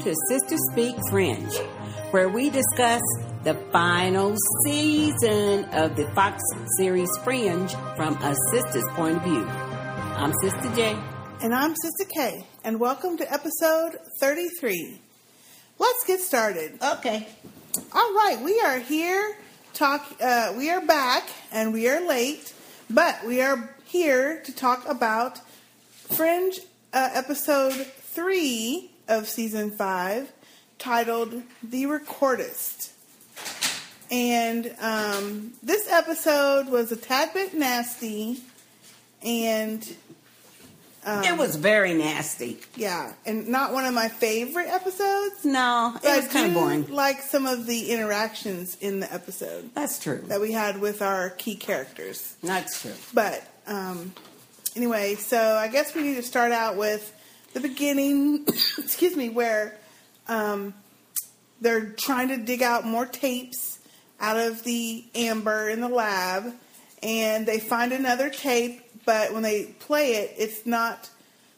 To 0.00 0.14
Sistah 0.30 0.56
Speak 0.72 0.96
Fringe, 1.10 1.54
where 2.10 2.30
we 2.30 2.48
discuss 2.48 3.02
the 3.44 3.52
final 3.70 4.34
season 4.64 5.66
of 5.74 5.94
the 5.94 6.10
Fox 6.14 6.42
series 6.78 7.10
Fringe 7.22 7.70
from 7.96 8.16
a 8.22 8.34
sister's 8.50 8.88
point 8.92 9.18
of 9.18 9.24
view. 9.24 9.44
I'm 9.46 10.32
Sister 10.40 10.74
J. 10.74 10.96
And 11.42 11.54
I'm 11.54 11.74
Sister 11.76 12.10
K, 12.14 12.46
and 12.64 12.80
welcome 12.80 13.18
to 13.18 13.30
episode 13.30 13.98
33. 14.20 14.98
Let's 15.78 16.04
get 16.06 16.20
started. 16.20 16.78
Okay. 16.82 17.28
All 17.92 18.14
right, 18.14 18.40
we 18.42 18.58
are 18.62 18.78
here. 18.78 19.36
Talk. 19.74 20.06
Uh, 20.18 20.54
we 20.56 20.70
are 20.70 20.80
back, 20.80 21.28
and 21.52 21.74
we 21.74 21.90
are 21.90 22.00
late, 22.00 22.54
but 22.88 23.22
we 23.26 23.42
are 23.42 23.76
here 23.84 24.40
to 24.46 24.52
talk 24.54 24.88
about 24.88 25.40
Fringe 26.16 26.58
uh, 26.94 27.10
episode 27.12 27.74
three 27.74 28.90
of 29.10 29.28
season 29.28 29.70
five, 29.70 30.32
titled 30.78 31.42
"The 31.62 31.84
Recordist." 31.84 32.92
And 34.10 34.74
um, 34.80 35.52
this 35.62 35.88
episode 35.88 36.68
was 36.68 36.90
a 36.90 36.96
tad 36.96 37.32
bit 37.32 37.54
nasty, 37.54 38.40
and 39.22 39.86
um, 41.04 41.22
it 41.24 41.38
was 41.38 41.56
very 41.56 41.94
nasty. 41.94 42.58
yeah, 42.76 43.12
and 43.24 43.48
not 43.48 43.72
one 43.72 43.84
of 43.84 43.94
my 43.94 44.08
favorite 44.08 44.68
episodes. 44.68 45.44
No, 45.44 45.96
it 46.02 46.16
was 46.24 46.26
kind 46.32 46.46
of 46.48 46.54
boring. 46.54 46.88
Like 46.88 47.20
some 47.20 47.46
of 47.46 47.66
the 47.66 47.90
interactions 47.92 48.76
in 48.80 49.00
the 49.00 49.12
episode 49.12 49.70
That's 49.74 49.98
true. 49.98 50.22
that 50.26 50.40
we 50.40 50.52
had 50.52 50.80
with 50.80 51.02
our 51.02 51.30
key 51.30 51.54
characters. 51.54 52.36
That's 52.42 52.82
true. 52.82 52.92
But 53.14 53.46
um, 53.66 54.12
anyway, 54.76 55.14
so 55.14 55.38
I 55.40 55.68
guess 55.68 55.94
we 55.94 56.02
need 56.02 56.16
to 56.16 56.22
start 56.22 56.50
out 56.52 56.76
with 56.76 57.14
the 57.52 57.60
beginning. 57.60 58.44
excuse 58.78 59.16
me, 59.16 59.28
where 59.28 59.76
um, 60.28 60.74
they're 61.60 61.90
trying 61.90 62.28
to 62.28 62.36
dig 62.36 62.62
out 62.62 62.84
more 62.84 63.06
tapes 63.06 63.78
out 64.20 64.36
of 64.36 64.62
the 64.64 65.04
amber 65.14 65.68
in 65.68 65.80
the 65.80 65.88
lab, 65.88 66.52
and 67.02 67.46
they 67.46 67.58
find 67.58 67.92
another 67.92 68.30
tape. 68.30 68.82
But 69.04 69.32
when 69.32 69.42
they 69.42 69.64
play 69.64 70.16
it, 70.16 70.34
it's 70.36 70.66
not 70.66 71.08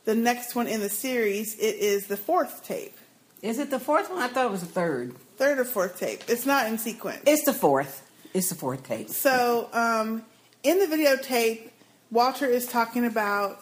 the 0.05 0.15
next 0.15 0.55
one 0.55 0.67
in 0.67 0.81
the 0.81 0.89
series. 0.89 1.59
It 1.59 1.77
is 1.77 2.07
the 2.07 2.17
fourth 2.17 2.65
tape, 2.65 2.97
Is 3.43 3.59
it 3.59 3.71
the 3.71 3.81
fourth 3.81 4.11
one? 4.11 4.21
I 4.21 4.29
thought 4.29 4.47
it 4.47 4.51
was 4.51 4.61
the 4.61 4.67
third. 4.67 5.15
third 5.37 5.59
or 5.59 5.65
fourth 5.65 5.99
tape. 5.99 6.23
It's 6.29 6.47
not 6.47 6.67
in 6.67 6.79
sequence. 6.79 7.23
It's 7.27 7.45
the 7.45 7.53
fourth. 7.53 8.09
It's 8.33 8.49
the 8.49 8.55
fourth 8.55 8.85
tape. 8.85 9.11
So, 9.11 9.69
um, 9.73 10.25
in 10.63 10.79
the 10.79 10.87
videotape, 10.87 11.71
Walter 12.11 12.47
is 12.47 12.67
talking 12.67 13.05
about 13.05 13.61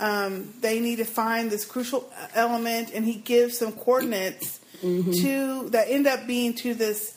um, 0.00 0.52
they 0.60 0.80
need 0.80 0.96
to 0.96 1.04
find 1.04 1.50
this 1.50 1.64
crucial 1.64 2.08
element, 2.34 2.90
and 2.94 3.04
he 3.04 3.14
gives 3.14 3.58
some 3.58 3.72
coordinates 3.72 4.60
to 4.80 5.68
that 5.70 5.86
end 5.88 6.06
up 6.06 6.26
being 6.26 6.54
to 6.54 6.74
this 6.74 7.16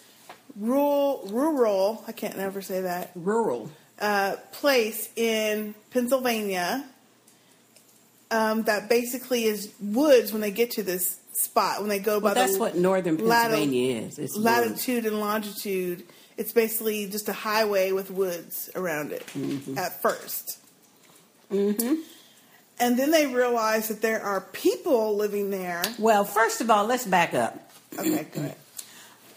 rural, 0.55 1.27
rural. 1.31 2.03
I 2.07 2.11
can't 2.11 2.35
never 2.37 2.61
say 2.61 2.81
that 2.81 3.11
Rural. 3.15 3.69
uh, 3.99 4.35
place 4.51 5.09
in 5.15 5.75
Pennsylvania. 5.91 6.85
Um, 8.31 8.63
that 8.63 8.87
basically 8.87 9.43
is 9.43 9.73
woods 9.81 10.31
when 10.31 10.39
they 10.41 10.51
get 10.51 10.71
to 10.71 10.83
this 10.83 11.19
spot 11.33 11.81
when 11.81 11.89
they 11.89 11.99
go 11.99 12.19
by 12.21 12.33
that's 12.33 12.53
the 12.53 12.59
what 12.59 12.75
northern 12.77 13.17
lati- 13.17 13.27
Pennsylvania 13.29 13.97
is. 14.03 14.17
It's 14.19 14.33
woods. 14.35 14.45
latitude 14.45 15.05
and 15.05 15.19
longitude. 15.19 16.03
It's 16.37 16.53
basically 16.53 17.07
just 17.07 17.27
a 17.27 17.33
highway 17.33 17.91
with 17.91 18.09
woods 18.09 18.69
around 18.73 19.11
it 19.11 19.25
Mm-hmm. 19.27 19.77
at 19.77 20.01
1st 20.01 20.57
Mm-hmm. 21.51 21.95
And 22.81 22.97
then 22.97 23.11
they 23.11 23.27
realize 23.27 23.89
that 23.89 24.01
there 24.01 24.21
are 24.21 24.41
people 24.41 25.15
living 25.15 25.51
there. 25.51 25.83
Well, 25.99 26.25
first 26.25 26.61
of 26.61 26.71
all, 26.71 26.85
let's 26.85 27.05
back 27.05 27.35
up. 27.35 27.71
Okay, 27.97 28.25
go 28.33 28.41
ahead. 28.41 28.55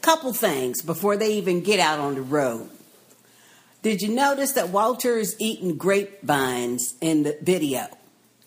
Couple 0.00 0.32
things 0.32 0.80
before 0.80 1.18
they 1.18 1.34
even 1.34 1.60
get 1.60 1.78
out 1.78 1.98
on 1.98 2.14
the 2.14 2.22
road. 2.22 2.70
Did 3.82 4.00
you 4.00 4.08
notice 4.08 4.52
that 4.52 4.70
Walter 4.70 5.18
is 5.18 5.36
eating 5.38 5.76
grapevines 5.76 6.94
in 7.02 7.22
the 7.22 7.36
video? 7.42 7.86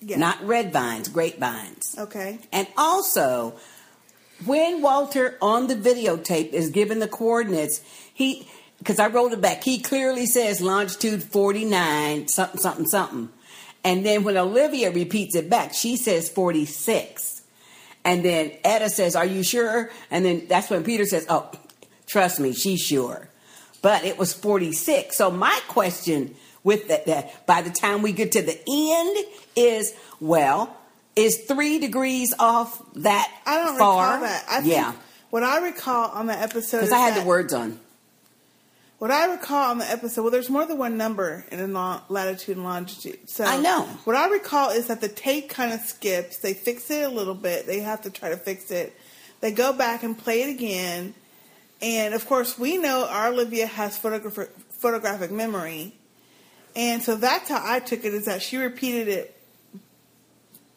Yeah. 0.01 0.17
Not 0.17 0.43
red 0.43 0.73
vines, 0.73 1.09
grapevines. 1.09 1.95
Okay. 1.97 2.39
And 2.51 2.67
also, 2.75 3.53
when 4.45 4.81
Walter 4.81 5.37
on 5.43 5.67
the 5.67 5.75
videotape 5.75 6.53
is 6.53 6.71
given 6.71 6.97
the 6.97 7.07
coordinates, 7.07 7.81
he 8.11 8.47
because 8.79 8.99
I 8.99 9.07
wrote 9.07 9.31
it 9.31 9.41
back, 9.41 9.63
he 9.63 9.79
clearly 9.79 10.25
says 10.25 10.61
longitude 10.61 11.23
49, 11.23 12.27
something, 12.27 12.59
something, 12.59 12.85
something. 12.85 13.29
And 13.87 14.05
then 14.05 14.25
when 14.25 14.35
Olivia 14.35 14.91
repeats 14.91 15.33
it 15.33 15.49
back, 15.49 15.73
she 15.73 15.95
says 15.95 16.27
46. 16.27 17.41
And 18.03 18.23
then 18.23 18.51
Etta 18.65 18.89
says, 18.89 19.15
Are 19.15 19.25
you 19.25 19.43
sure? 19.43 19.89
And 20.11 20.25
then 20.25 20.45
that's 20.49 20.69
when 20.69 20.83
Peter 20.83 21.05
says, 21.05 21.25
Oh, 21.29 21.49
trust 22.05 22.37
me, 22.41 22.51
she's 22.51 22.81
sure. 22.81 23.29
But 23.81 24.03
it 24.03 24.17
was 24.17 24.33
46. 24.33 25.15
So 25.15 25.31
my 25.31 25.57
question 25.69 26.35
with 26.65 26.89
that, 26.89 27.05
that 27.05 27.47
by 27.47 27.61
the 27.61 27.69
time 27.69 28.01
we 28.01 28.11
get 28.11 28.33
to 28.33 28.41
the 28.41 28.59
end 28.67 29.25
is, 29.55 29.95
well, 30.19 30.75
is 31.15 31.37
three 31.47 31.79
degrees 31.79 32.33
off 32.37 32.81
that 32.95 33.31
I 33.45 33.55
don't 33.55 33.77
far? 33.77 34.15
recall 34.15 34.27
that. 34.27 34.45
I 34.49 34.59
think 34.59 34.73
yeah, 34.73 34.93
what 35.29 35.43
I 35.43 35.65
recall 35.65 36.09
on 36.11 36.27
the 36.27 36.37
episode 36.37 36.79
because 36.79 36.91
I 36.91 36.99
had 36.99 37.21
the 37.21 37.25
words 37.25 37.53
on. 37.53 37.79
What 38.99 39.11
I 39.11 39.31
recall 39.31 39.69
on 39.69 39.77
the 39.77 39.89
episode, 39.89 40.23
well, 40.23 40.31
there's 40.31 40.49
more 40.49 40.65
than 40.65 40.79
one 40.79 40.97
number 40.97 41.45
in 41.51 41.73
latitude 42.09 42.57
and 42.57 42.65
longitude. 42.65 43.29
So 43.29 43.43
I 43.43 43.59
know. 43.61 43.83
What 44.05 44.15
I 44.15 44.27
recall 44.27 44.71
is 44.71 44.87
that 44.87 45.01
the 45.01 45.07
tape 45.07 45.49
kind 45.49 45.71
of 45.71 45.81
skips. 45.81 46.37
They 46.37 46.55
fix 46.55 46.89
it 46.89 47.03
a 47.03 47.09
little 47.09 47.35
bit. 47.35 47.67
They 47.67 47.81
have 47.81 48.01
to 48.01 48.09
try 48.09 48.29
to 48.29 48.37
fix 48.37 48.71
it. 48.71 48.97
They 49.39 49.51
go 49.51 49.71
back 49.71 50.01
and 50.01 50.17
play 50.17 50.41
it 50.41 50.49
again. 50.49 51.13
And 51.79 52.15
of 52.15 52.25
course, 52.25 52.57
we 52.57 52.77
know 52.77 53.05
our 53.07 53.27
Olivia 53.27 53.67
has 53.67 53.95
photograph- 53.95 54.49
photographic 54.69 55.29
memory. 55.29 55.93
And 56.75 57.03
so 57.03 57.15
that's 57.15 57.49
how 57.49 57.61
I 57.63 57.79
took 57.79 58.03
it 58.03 58.15
is 58.15 58.25
that 58.25 58.41
she 58.41 58.57
repeated 58.57 59.07
it 59.07 59.36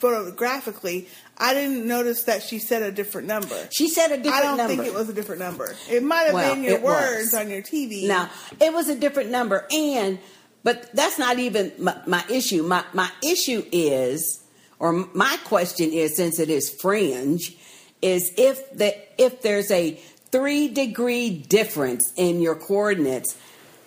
photographically. 0.01 1.09
I 1.39 1.55
didn't 1.55 1.87
notice 1.87 2.25
that 2.25 2.43
she 2.43 2.59
said 2.59 2.83
a 2.83 2.91
different 2.91 3.27
number. 3.29 3.69
She 3.71 3.89
said 3.89 4.11
a 4.11 4.17
different 4.17 4.25
number. 4.27 4.37
I 4.37 4.43
don't 4.43 4.57
number. 4.57 4.75
think 4.83 4.87
it 4.87 4.95
was 4.99 5.09
a 5.09 5.13
different 5.13 5.41
number. 5.41 5.75
It 5.89 6.03
might 6.03 6.23
have 6.23 6.35
Well, 6.35 6.55
been 6.55 6.65
your 6.65 6.75
it 6.75 6.83
was. 6.83 6.93
words 6.93 7.35
on 7.35 7.49
your 7.51 7.63
TV. 7.63 8.09
Now, 8.09 8.31
it 8.61 8.73
was 8.73 8.89
a 8.89 8.95
different 8.97 9.31
number, 9.31 9.67
and 9.71 10.19
but 10.63 10.91
that's 10.95 11.19
not 11.19 11.39
even 11.39 11.73
my, 11.79 11.97
my 12.07 12.25
issue. 12.29 12.63
My 12.63 12.85
my 12.93 13.11
issue 13.23 13.63
is, 13.73 14.43
or 14.79 14.93
my 15.15 15.39
question 15.45 15.93
is, 15.93 16.17
since 16.17 16.39
it 16.39 16.51
is 16.51 16.71
fringe, 16.81 17.57
is 18.03 18.33
if 18.37 18.71
the 18.77 18.95
if 19.23 19.43
there's 19.43 19.71
a 19.71 19.93
three 20.33 20.69
degree 20.69 21.31
difference 21.31 22.13
in 22.17 22.41
your 22.41 22.55
coordinates, 22.55 23.37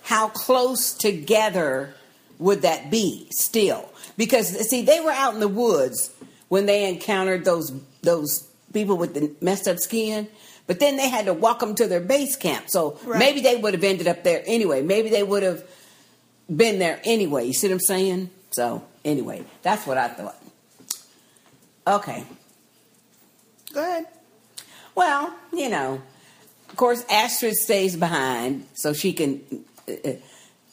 how 0.04 0.28
close 0.30 0.94
together 0.94 1.94
would 2.44 2.62
that 2.62 2.92
be 2.92 3.28
still? 3.32 3.90
Because 4.18 4.48
see, 4.70 4.84
they 4.84 5.00
were 5.00 5.12
out 5.12 5.34
in 5.34 5.40
the 5.40 5.48
woods 5.48 6.12
when 6.50 6.66
they 6.66 6.88
encountered 6.90 7.46
those 7.46 7.72
those 8.02 8.48
people 8.74 8.98
with 8.98 9.14
the 9.14 9.34
messed 9.42 9.68
up 9.68 9.80
skin. 9.80 10.28
But 10.68 10.80
then 10.80 10.98
they 10.98 11.10
had 11.10 11.26
to 11.26 11.34
walk 11.34 11.60
them 11.60 11.76
to 11.76 11.88
their 11.88 12.00
base 12.00 12.36
camp. 12.36 12.70
So 12.70 12.98
Right. 13.06 13.20
maybe 13.20 13.42
they 13.42 13.56
would 13.56 13.74
have 13.74 13.84
ended 13.84 14.08
up 14.08 14.24
there 14.24 14.44
anyway. 14.46 14.82
Maybe 14.82 15.10
they 15.10 15.24
would 15.24 15.44
have 15.44 15.64
been 16.54 16.80
there 16.80 17.00
anyway. 17.04 17.46
You 17.46 17.54
see 17.54 17.68
what 17.68 17.74
I'm 17.74 17.80
saying? 17.80 18.30
So 18.52 18.84
anyway, 19.04 19.44
that's 19.62 19.86
what 19.88 19.98
I 19.98 20.08
thought. 20.10 20.36
Okay. 21.88 22.24
Go 23.74 23.82
ahead. 23.82 24.06
Well, 24.96 25.34
you 25.52 25.70
know, 25.70 26.02
of 26.70 26.76
course, 26.76 27.04
Astrid 27.10 27.56
stays 27.56 27.96
behind 27.98 28.66
so 28.74 28.94
she 28.94 29.12
can 29.14 29.42
uh, 29.88 30.10
uh, 30.10 30.14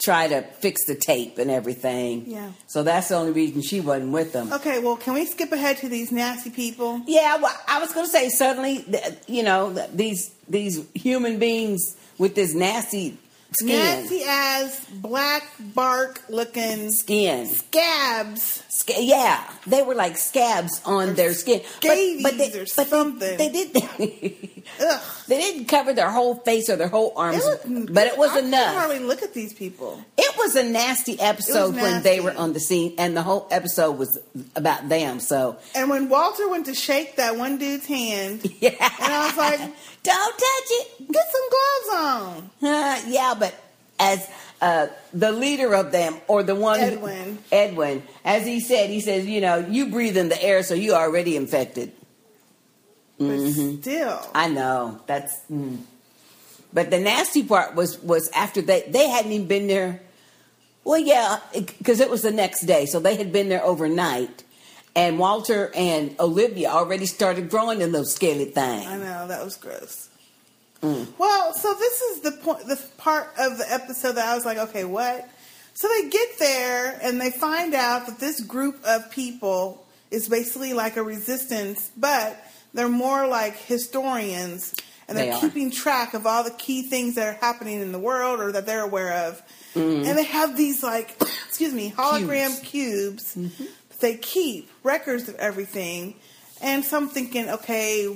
try 0.01 0.27
to 0.27 0.43
fix 0.43 0.87
the 0.87 0.95
tape 0.95 1.39
and 1.39 1.51
everything. 1.51 2.25
Yeah. 2.27 2.53
So 2.67 2.83
that's 2.83 3.09
the 3.09 3.17
only 3.17 3.33
reason 3.33 3.63
she 3.63 3.81
wasn't 3.81 4.13
with 4.13 4.33
them. 4.33 4.53
Okay, 4.53 4.81
well, 4.81 4.97
can 4.97 5.15
we 5.15 5.27
skip 5.27 5.53
ahead 5.53 5.77
to 5.79 5.89
these 5.89 6.11
nasty 6.11 6.51
people? 6.51 7.03
Yeah, 7.07 7.37
well, 7.37 7.55
I 7.69 7.81
was 7.81 7.93
going 7.93 8.07
to 8.07 8.11
say 8.11 8.31
suddenly, 8.31 8.85
you 9.29 9.43
know, 9.43 9.73
these 9.95 10.35
these 10.49 10.85
human 10.95 11.39
beings 11.39 11.97
with 12.19 12.35
this 12.35 12.55
nasty 12.55 13.17
skin, 13.53 13.69
Nasty 13.69 14.23
as 14.27 14.85
black 14.93 15.43
bark 15.75 16.23
looking 16.29 16.91
skin, 16.91 17.47
scabs. 17.47 18.63
Sca- 18.69 18.95
yeah, 19.03 19.43
they 19.67 19.83
were 19.83 19.95
like 19.95 20.17
scabs 20.17 20.81
on 20.85 21.15
their 21.15 21.35
skin, 21.35 21.61
but, 21.83 21.97
but 22.23 22.39
they, 22.39 22.53
or 22.61 22.67
but 22.77 22.87
something. 22.89 23.37
They, 23.39 23.49
they 23.49 23.67
did. 23.67 24.63
Ugh. 24.81 25.01
they 25.29 25.39
didn't 25.39 25.67
cover 25.67 25.93
their 25.93 26.11
whole 26.11 26.37
face 26.37 26.71
or 26.71 26.77
their 26.77 26.89
whole 26.89 27.13
arms, 27.17 27.45
It 27.45 27.93
but 27.93 28.07
it 28.07 28.17
was 28.17 28.31
I 28.31 28.39
enough. 28.41 28.75
hardly 28.75 29.01
look 29.01 29.23
at 29.23 29.35
these 29.35 29.53
people. 29.53 30.03
Was 30.43 30.57
a 30.57 30.63
nasty 30.63 31.21
episode 31.21 31.75
when 31.75 32.03
they 32.03 32.19
were 32.21 32.33
on 32.35 32.53
the 32.55 32.61
scene, 32.61 32.95
and 32.99 33.17
the 33.17 33.23
whole 33.23 33.47
episode 33.51 33.99
was 33.99 34.19
about 34.57 34.89
them. 34.89 35.21
So 35.21 35.59
And 35.75 35.91
when 35.91 36.09
Walter 36.09 36.49
went 36.49 36.67
to 36.67 36.75
shake 36.75 37.17
that 37.17 37.37
one 37.37 37.59
dude's 37.59 37.87
hand, 37.87 38.41
yeah, 38.61 38.71
and 38.71 39.13
I 39.13 39.27
was 39.27 39.37
like, 39.37 39.61
"Don't 40.03 40.33
touch 40.33 40.71
it." 40.71 41.13
get 41.13 41.27
some 41.31 41.49
gloves 41.51 42.05
on. 42.63 42.69
Uh, 42.69 43.01
yeah, 43.07 43.35
but 43.39 43.55
as 43.99 44.27
uh, 44.63 44.87
the 45.13 45.31
leader 45.31 45.75
of 45.75 45.93
them, 45.93 46.17
or 46.27 46.43
the 46.43 46.55
one 46.55 46.79
who- 46.81 46.87
Edwin. 46.87 47.39
Edwin, 47.53 48.03
as 48.25 48.47
he 48.47 48.61
said, 48.61 48.91
he 48.91 49.01
says, 49.01 49.27
you 49.27 49.41
know, 49.41 49.59
you 49.59 49.91
breathe 49.91 50.17
in 50.17 50.29
the 50.31 50.43
air, 50.43 50.63
so 50.63 50.75
you 50.75 50.95
already 50.95 51.37
infected. 51.37 51.93
but 53.19 53.51
still, 53.53 54.27
I 54.35 54.49
know 54.49 55.01
that's. 55.07 55.35
Mm. 55.51 55.79
But 56.73 56.91
the 56.91 56.99
nasty 56.99 57.43
part 57.43 57.75
was 57.75 57.99
was 58.03 58.31
after 58.35 58.63
they 58.63 58.83
they 58.89 59.09
hadn't 59.09 59.33
even 59.33 59.47
been 59.47 59.67
there. 59.67 60.01
Well, 60.85 60.99
yeah, 60.99 61.39
because 61.53 62.01
it 62.01 62.11
was 62.11 62.23
the 62.23 62.31
next 62.31 62.63
day, 62.63 62.87
so 62.87 63.01
they 63.01 63.17
had 63.17 63.33
been 63.33 63.49
there 63.49 63.63
overnight, 63.63 64.45
and 64.97 65.19
Walter 65.19 65.71
and 65.75 66.15
Olivia 66.19 66.71
already 66.71 67.07
started 67.07 67.51
growing 67.51 67.81
in 67.81 67.93
those 67.93 68.15
scaly 68.15 68.47
things. 68.47 68.87
I 68.87 68.97
know 68.97 69.29
that 69.29 69.45
was 69.45 69.57
gross. 69.57 70.09
Mm. 70.83 71.07
Well, 71.19 71.53
so 71.53 71.75
this 71.75 72.01
is 72.01 72.21
the 72.21 72.33
point, 72.33 72.67
the 72.67 72.81
part 72.97 73.29
of 73.39 73.59
the 73.59 73.71
episode 73.71 74.13
that 74.13 74.27
I 74.27 74.35
was 74.35 74.47
like, 74.47 74.59
okay, 74.59 74.85
what? 74.85 75.29
So 75.75 75.89
they 75.89 76.09
get 76.09 76.39
there 76.39 76.99
and 77.03 77.21
they 77.21 77.31
find 77.31 77.75
out 77.75 78.07
that 78.07 78.19
this 78.19 78.41
group 78.41 78.79
of 78.85 79.11
people 79.11 79.87
is 80.11 80.29
basically 80.29 80.73
like 80.73 80.97
a 80.97 81.03
resistance, 81.03 81.91
but 81.97 82.43
they're 82.73 82.89
more 82.89 83.27
like 83.27 83.57
historians 83.57 84.75
and 85.11 85.19
they're 85.19 85.35
They 85.35 85.41
keeping 85.41 85.73
track 85.73 86.15
of 86.15 86.25
all 86.25 86.45
the 86.45 86.53
key 86.53 86.83
things 86.83 87.17
that 87.17 87.27
are 87.27 87.39
happening 87.41 87.81
in 87.81 87.91
the 87.91 87.99
world 87.99 88.41
or 88.41 88.53
that 88.53 88.65
they're 88.65 88.85
aware 88.85 89.27
of. 89.27 89.43
Mm. 89.75 90.07
And 90.07 90.17
they 90.17 90.25
have 90.25 90.57
these 90.57 90.85
like, 90.85 91.17
excuse 91.49 91.75
me, 91.75 91.91
hologram 91.91 92.63
cubes, 92.63 93.35
mm-hmm. 93.35 93.65
that 93.89 94.01
they 94.01 94.17
keep 94.17 94.71
records 94.85 95.29
of 95.29 95.35
everything. 95.35 96.15
And 96.63 96.85
so 96.85 96.97
I'm 96.97 97.09
thinking, 97.09 97.49
okay, 97.49 98.07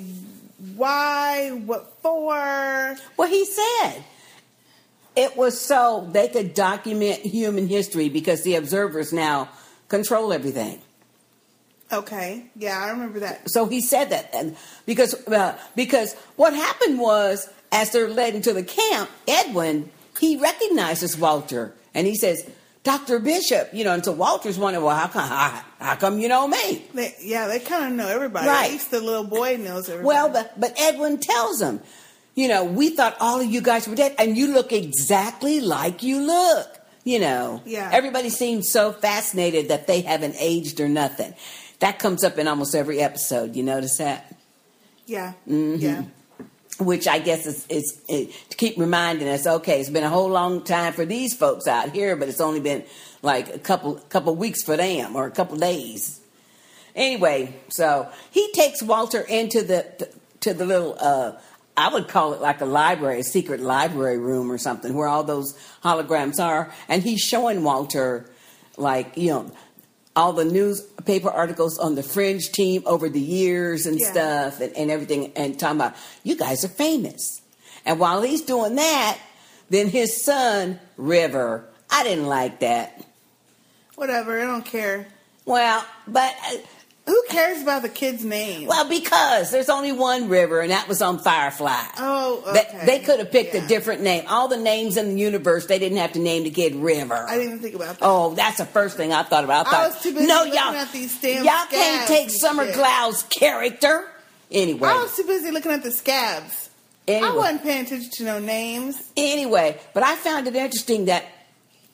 why? 0.77 1.51
What 1.51 1.93
for? 2.01 2.97
Well, 3.17 3.29
he 3.29 3.45
said 3.45 4.05
it 5.17 5.37
was 5.37 5.61
so 5.61 6.09
they 6.13 6.29
could 6.29 6.55
document 6.55 7.21
human 7.21 7.67
history 7.67 8.09
because 8.09 8.45
the 8.45 8.55
observers 8.55 9.13
now 9.13 9.49
control 9.89 10.33
everything. 10.33 10.81
Okay, 11.95 12.47
yeah, 12.57 12.79
I 12.79 12.91
remember 12.91 13.21
that. 13.21 13.49
So 13.51 13.67
he 13.67 13.81
said 13.81 14.11
that, 14.11 14.31
and 14.35 14.57
because 14.87 15.15
uh, 15.29 15.57
because 15.77 16.15
what 16.37 16.55
happened 16.55 16.99
was 16.99 17.49
as 17.73 17.91
they're 17.93 18.09
led 18.09 18.35
into 18.35 18.53
the 18.53 18.63
camp, 18.65 19.11
Edwin 19.29 19.91
he 20.19 20.37
recognizes 20.37 21.17
Walter 21.17 21.73
and 21.95 22.07
he 22.07 22.15
says, 22.17 22.49
"Doctor 22.83 23.19
Bishop," 23.19 23.71
you 23.73 23.85
know. 23.85 23.93
And 23.93 24.05
so 24.05 24.13
Walter's 24.13 24.59
wondering, 24.59 24.85
"Well, 24.85 24.97
how 24.97 25.09
come 25.09 25.29
how, 25.29 25.63
how 25.79 25.97
come 25.97 26.19
you 26.19 26.29
know 26.29 26.47
me?" 26.49 26.85
They, 26.95 27.15
yeah, 27.21 27.47
they 27.47 27.61
kind 27.61 27.85
of 27.87 27.93
know 27.93 28.09
everybody. 28.09 28.47
Right. 28.47 28.67
At 28.67 28.73
least 28.73 28.91
the 28.91 29.01
little 29.01 29.25
boy 29.25 29.57
knows 29.57 29.89
everybody. 29.89 30.07
Well, 30.07 30.29
but 30.31 30.59
but 30.59 30.75
Edwin 30.81 31.19
tells 31.19 31.61
him, 31.61 31.81
you 32.35 32.49
know, 32.49 32.65
we 32.65 32.91
thought 32.91 33.17
all 33.21 33.41
of 33.41 33.47
you 33.47 33.61
guys 33.61 33.87
were 33.89 33.97
dead, 33.97 34.15
and 34.19 34.37
you 34.37 34.53
look 34.53 34.73
exactly 34.73 35.61
like 35.61 36.03
you 36.03 36.21
look. 36.21 36.81
You 37.07 37.19
know, 37.19 37.61
Yeah. 37.67 37.91
Everybody 37.93 38.31
seems 38.31 38.71
so 38.73 38.91
fascinated 38.91 39.69
that 39.69 39.87
they 39.87 40.01
haven't 40.01 40.37
aged 40.39 40.81
or 40.81 40.89
nothing. 40.89 41.35
That 41.81 41.99
comes 41.99 42.25
up 42.25 42.39
in 42.39 42.49
almost 42.49 42.75
every 42.75 43.01
episode. 43.01 43.57
You 43.57 43.63
notice 43.63 43.99
that? 43.99 44.35
yeah, 45.07 45.35
Mm-hmm. 45.49 45.77
yeah, 45.81 46.05
Which 46.79 47.07
I 47.07 47.19
guess 47.19 47.47
is, 47.47 47.67
is, 47.69 48.03
is 48.09 48.35
to 48.51 48.57
keep 48.57 48.79
reminding 48.79 49.29
us. 49.29 49.47
Okay, 49.47 49.81
it's 49.81 49.91
been 49.91 50.05
a 50.05 50.09
whole 50.09 50.31
long 50.31 50.63
time 50.65 50.93
for 50.95 51.05
these 51.05 51.35
folks 51.35 51.67
out 51.67 51.91
here, 51.93 52.17
but 52.17 52.29
it's 52.29 52.41
only 52.41 52.61
been 52.61 52.85
like 53.23 53.55
a 53.55 53.59
couple 53.59 53.95
couple 54.09 54.35
weeks 54.35 54.63
for 54.63 54.77
them 54.77 55.15
or 55.15 55.27
a 55.27 55.31
couple 55.31 55.57
days. 55.59 56.21
Anyway, 56.95 57.55
so 57.69 58.09
he 58.31 58.51
takes 58.53 58.83
Walter 58.83 59.21
into 59.21 59.63
the 59.63 60.09
to 60.41 60.55
the 60.55 60.65
little 60.65 60.97
uh 61.01 61.33
I 61.77 61.93
would 61.93 62.07
call 62.09 62.35
it 62.35 62.41
like 62.41 62.61
a 62.61 62.67
library, 62.67 63.21
a 63.21 63.25
secret 63.25 63.61
library 63.61 64.19
room 64.19 64.51
or 64.51 64.59
something 64.59 64.95
where 64.95 65.09
all 65.09 65.25
those 65.25 65.59
holograms 65.83 66.39
are 66.39 66.73
and 66.89 67.03
he's 67.03 67.21
showing 67.21 67.65
Walter 67.65 68.31
like, 68.77 69.17
you 69.17 69.31
know, 69.31 69.51
all 70.17 70.33
the 70.33 70.45
newspaper 70.45 71.29
articles 71.31 71.79
on 71.79 71.95
the 71.97 72.03
fringe 72.03 72.53
team 72.53 72.83
over 72.87 73.09
the 73.09 73.21
years 73.21 73.87
and 73.87 73.99
Yeah. 73.99 74.11
stuff 74.13 74.61
and, 74.61 74.77
and 74.77 74.91
everything 74.91 75.33
and 75.37 75.59
talking 75.59 75.77
about 75.77 75.95
you 76.23 76.37
guys 76.37 76.65
are 76.65 76.69
famous. 76.69 77.41
And 77.85 77.99
while 77.99 78.23
he's 78.23 78.41
doing 78.43 78.77
that, 78.77 79.19
then 79.71 79.89
his 79.89 80.25
son, 80.25 80.79
River, 80.97 81.65
I 81.91 82.05
didn't 82.05 82.27
like 82.27 82.61
that. 82.61 83.05
whatever. 83.97 84.41
I 84.41 84.45
don't 84.45 84.65
care. 84.65 85.07
Well, 85.45 85.85
but 86.09 86.35
uh, 86.51 86.57
Who 87.07 87.23
cares 87.29 87.61
about 87.61 87.83
the 87.83 87.91
kid's 87.91 88.25
name? 88.25 88.67
Well, 88.67 88.89
because 88.89 89.51
there's 89.51 89.69
only 89.69 89.93
one 89.93 90.29
river, 90.31 90.61
and 90.61 90.71
that 90.71 90.89
was 90.89 91.03
on 91.03 91.19
Firefly. 91.19 91.77
Oh, 91.99 92.43
They- 92.53 92.61
okay. 92.61 92.83
They, 92.87 92.99
could 93.01 93.19
have 93.19 93.31
picked 93.31 93.55
Yeah. 93.55 93.63
a 93.65 93.69
different 93.69 94.01
name. 94.01 94.25
All 94.27 94.49
the 94.49 94.57
names 94.57 94.97
in 94.97 95.11
the 95.15 95.21
universe, 95.21 95.67
they 95.67 95.79
didn't 95.79 95.99
have 95.99 96.13
to 96.13 96.19
name 96.19 96.45
the 96.45 96.51
kid 96.51 96.75
River. 96.75 97.27
I 97.29 97.33
didn't 97.37 97.47
even 97.49 97.59
think 97.59 97.75
about 97.75 97.99
that. 97.99 98.07
Oh, 98.07 98.35
that's 98.35 98.57
the 98.57 98.65
first 98.65 98.97
thing 98.97 99.13
I 99.13 99.23
thought 99.23 99.45
about. 99.45 99.67
I, 99.67 99.85
I 99.85 99.89
was 99.89 100.01
too 100.03 100.15
busy 100.15 100.27
no, 100.27 100.39
looking 100.45 100.55
y'all, 100.55 100.75
at 100.75 100.93
these 100.93 101.21
damn 101.21 101.45
y'all 101.45 101.67
can't 101.71 102.09
take 102.09 102.31
Summer 102.31 102.65
shit. 102.67 102.75
Glau's 102.77 103.23
character. 103.25 104.09
Anyway, 104.51 104.89
I 104.89 105.03
was 105.03 105.15
too 105.15 105.25
busy 105.25 105.51
looking 105.51 105.73
at 105.73 105.83
the 105.83 105.91
scabs. 105.91 106.71
I 107.07 107.35
wasn't 107.37 107.63
paying 107.65 107.85
attention 107.85 108.11
to 108.13 108.25
no 108.25 108.39
names. 108.39 108.97
anyway, 109.15 109.79
but 109.93 110.03
I 110.03 110.17
found 110.17 110.47
it 110.49 110.55
interesting 110.57 111.05
that 111.07 111.27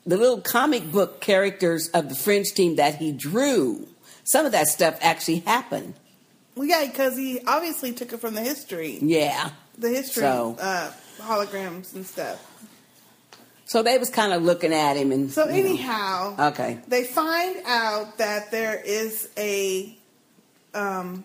the 0.05 0.15
little 0.15 0.39
comic 0.39 0.89
book 0.89 1.19
characters 1.19 1.89
of 1.89 2.07
the 2.07 2.15
Fringe 2.15 2.49
team 2.53 2.77
that 2.77 2.95
he 2.95 3.11
drew, 3.11 3.87
some 4.23 4.45
of 4.45 4.51
that 4.51 4.67
stuff 4.67 4.97
actually 5.01 5.39
happened. 5.39 5.93
Well, 6.55 6.67
yeah, 6.67 6.85
because 6.85 7.15
he 7.17 7.39
obviously 7.47 7.93
took 7.93 8.11
it 8.13 8.19
from 8.19 8.33
the 8.33 8.41
history, 8.41 8.99
Yeah. 9.01 9.51
the 9.77 9.89
history 9.89 10.23
So- 10.23 10.57
uh, 10.59 10.91
holograms 11.19 11.93
and 11.95 12.05
stuff. 12.05 12.39
So 13.65 13.81
they 13.81 13.97
was 13.97 14.09
kind 14.09 14.33
of 14.33 14.43
looking 14.43 14.73
at 14.73 14.97
him 14.97 15.13
and 15.13 15.31
So 15.31 15.45
you 15.47 15.63
know. 15.63 15.69
anyhow, 15.69 16.35
Okay. 16.51 16.79
they 16.89 17.05
find 17.05 17.61
out 17.65 18.17
that 18.17 18.51
there 18.51 18.81
is 18.83 19.29
a 19.37 19.95
um, 20.73 21.23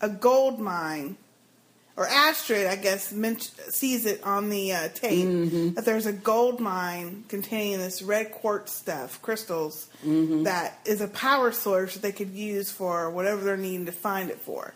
a 0.00 0.08
gold 0.08 0.58
mine 0.58 1.16
or 1.96 2.06
Astrid, 2.06 2.66
I 2.66 2.76
guess, 2.76 3.12
men- 3.12 3.38
sees 3.40 4.06
it 4.06 4.22
on 4.24 4.48
the 4.48 4.72
uh, 4.72 4.88
tape 4.94 5.26
Mm-hmm. 5.26 5.74
that 5.74 5.84
there's 5.84 6.06
a 6.06 6.12
gold 6.12 6.58
mine 6.60 7.24
containing 7.28 7.78
this 7.78 8.00
red 8.02 8.32
quartz 8.32 8.72
stuff, 8.72 9.20
crystals, 9.22 9.88
Mm-hmm. 10.04 10.44
that 10.44 10.78
is 10.84 11.00
a 11.00 11.08
power 11.08 11.52
source 11.52 11.94
that 11.94 12.00
they 12.02 12.12
could 12.12 12.30
use 12.30 12.70
for 12.70 13.10
whatever 13.10 13.42
they're 13.44 13.56
needing 13.56 13.86
to 13.86 13.92
find 13.92 14.30
it 14.30 14.38
for. 14.40 14.72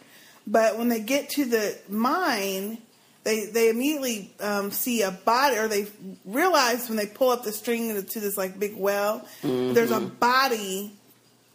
But 0.46 0.78
when 0.78 0.88
they 0.88 1.00
get 1.00 1.30
to 1.30 1.44
the 1.44 1.76
mine, 1.88 2.78
they 3.24 3.46
they 3.46 3.68
immediately 3.70 4.30
um, 4.38 4.70
see 4.70 5.02
a 5.02 5.10
body, 5.10 5.56
or 5.56 5.66
they 5.66 5.86
realize 6.24 6.88
when 6.88 6.96
they 6.96 7.06
pull 7.06 7.30
up 7.30 7.42
the 7.42 7.50
string 7.50 7.88
to 8.04 8.20
this 8.20 8.36
like 8.36 8.56
big 8.56 8.76
well, 8.76 9.26
there's 9.42 9.90
a 9.90 9.98
body 10.00 10.92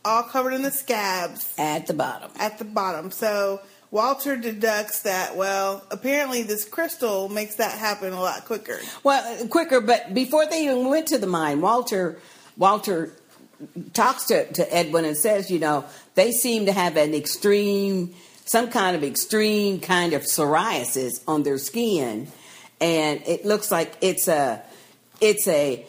all 0.04 0.24
covered 0.24 0.52
in 0.54 0.64
the 0.64 0.72
scabs 0.72 1.54
at 1.58 1.88
the 1.88 1.94
bottom. 1.94 2.32
at 2.40 2.58
the 2.58 2.66
bottom. 2.66 3.12
So 3.12 3.62
Walter 3.92 4.38
deducts 4.38 5.02
that, 5.02 5.36
well, 5.36 5.86
apparently 5.92 6.44
this 6.44 6.64
crystal 6.64 7.28
makes 7.28 7.56
that 7.56 7.78
happen 7.78 8.14
a 8.14 8.22
lot 8.22 8.46
quicker. 8.46 8.80
Well, 9.04 9.48
quicker, 9.48 9.82
but 9.82 10.14
before 10.14 10.46
they 10.46 10.64
even 10.64 10.88
went 10.88 11.08
to 11.10 11.18
the 11.18 11.28
mine, 11.28 11.60
Walter 11.60 12.18
Walter 12.58 13.12
talks 13.94 14.26
to, 14.28 14.52
to 14.54 14.74
Edwin 14.74 15.06
and 15.06 15.18
says, 15.18 15.52
you 15.52 15.60
know, 15.60 15.86
they 16.16 16.32
seem 16.32 16.66
to 16.66 16.72
have 16.72 16.98
an 16.98 17.14
extreme, 17.14 18.14
some 18.46 18.70
kind 18.70 18.96
of 18.96 19.04
extreme 19.04 19.80
kind 19.80 20.14
of 20.14 20.24
psoriasis 20.24 21.22
on 21.28 21.44
their 21.44 21.58
skin, 21.58 22.28
and 22.80 23.22
it 23.26 23.46
looks 23.46 23.72
like 23.72 23.98
it's 24.02 24.28
a 24.28 24.62
it's 25.20 25.48
a, 25.48 25.86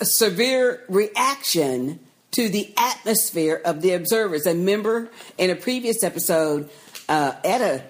a 0.00 0.04
severe 0.04 0.82
reaction 0.88 2.00
to 2.32 2.48
the 2.48 2.72
atmosphere 2.76 3.60
of 3.64 3.80
the 3.82 3.92
observers. 3.92 4.46
And 4.46 4.60
remember, 4.60 5.10
in 5.38 5.50
a 5.50 5.56
previous 5.56 6.02
episode, 6.02 6.68
uh, 7.08 7.32
Etta 7.44 7.82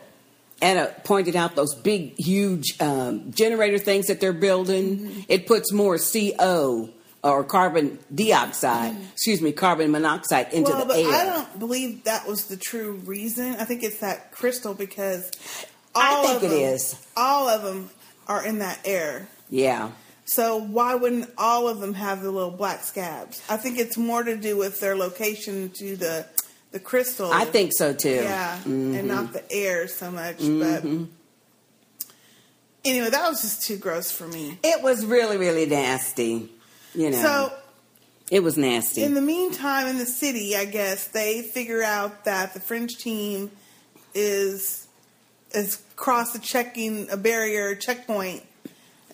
Anna 0.60 0.92
pointed 1.04 1.36
out 1.36 1.54
those 1.54 1.74
big, 1.74 2.18
huge 2.18 2.80
um, 2.80 3.30
generator 3.32 3.78
things 3.78 4.06
that 4.06 4.20
they're 4.20 4.32
building. 4.32 5.24
It 5.28 5.46
puts 5.46 5.72
more 5.72 5.98
CO 5.98 6.90
or 7.22 7.44
carbon 7.44 7.98
dioxide, 8.14 8.96
excuse 9.12 9.40
me, 9.40 9.52
carbon 9.52 9.90
monoxide 9.90 10.52
into 10.52 10.70
well, 10.70 10.80
the 10.80 10.86
but 10.86 10.98
air. 10.98 11.12
I 11.12 11.24
don't 11.24 11.58
believe 11.58 12.04
that 12.04 12.26
was 12.26 12.46
the 12.46 12.56
true 12.56 12.92
reason. 13.04 13.56
I 13.56 13.64
think 13.64 13.82
it's 13.82 13.98
that 13.98 14.32
crystal 14.32 14.74
because 14.74 15.30
I 15.94 16.26
think 16.26 16.36
of 16.38 16.44
it 16.44 16.48
them, 16.48 16.58
is. 16.74 17.06
All 17.16 17.48
of 17.48 17.62
them 17.62 17.90
are 18.26 18.44
in 18.44 18.58
that 18.58 18.80
air. 18.84 19.28
yeah. 19.48 19.92
So 20.30 20.58
why 20.58 20.94
wouldn't 20.94 21.30
all 21.38 21.68
of 21.68 21.80
them 21.80 21.94
have 21.94 22.20
the 22.20 22.30
little 22.30 22.50
black 22.50 22.82
scabs? 22.82 23.42
I 23.48 23.56
think 23.56 23.78
it's 23.78 23.96
more 23.96 24.22
to 24.22 24.36
do 24.36 24.58
with 24.58 24.78
their 24.78 24.94
location 24.94 25.70
to 25.76 25.96
the 25.96 26.26
the 26.70 26.80
crystal. 26.80 27.30
I 27.32 27.44
think 27.44 27.72
so 27.74 27.92
too. 27.92 28.10
Yeah, 28.10 28.58
and 28.64 28.94
mm-hmm. 28.94 29.06
not 29.06 29.32
the 29.32 29.50
air 29.50 29.88
so 29.88 30.10
much. 30.10 30.38
But 30.38 30.44
mm-hmm. 30.44 31.04
anyway, 32.84 33.10
that 33.10 33.28
was 33.28 33.42
just 33.42 33.62
too 33.62 33.76
gross 33.76 34.10
for 34.10 34.26
me. 34.26 34.58
It 34.62 34.82
was 34.82 35.04
really, 35.04 35.36
really 35.36 35.66
nasty. 35.66 36.50
You 36.94 37.10
know, 37.10 37.22
So 37.22 37.52
it 38.30 38.42
was 38.42 38.58
nasty. 38.58 39.02
in 39.02 39.14
the 39.14 39.20
meantime, 39.20 39.86
in 39.86 39.98
the 39.98 40.06
city, 40.06 40.56
I 40.56 40.64
guess 40.64 41.06
they 41.08 41.42
figure 41.42 41.82
out 41.82 42.24
that 42.24 42.54
the 42.54 42.60
Fringe 42.60 42.96
team 42.96 43.50
is 44.14 44.86
is 45.54 45.82
crossed 45.96 46.34
the 46.34 46.38
checking 46.38 47.08
a 47.10 47.16
barrier 47.16 47.74
checkpoint. 47.74 48.42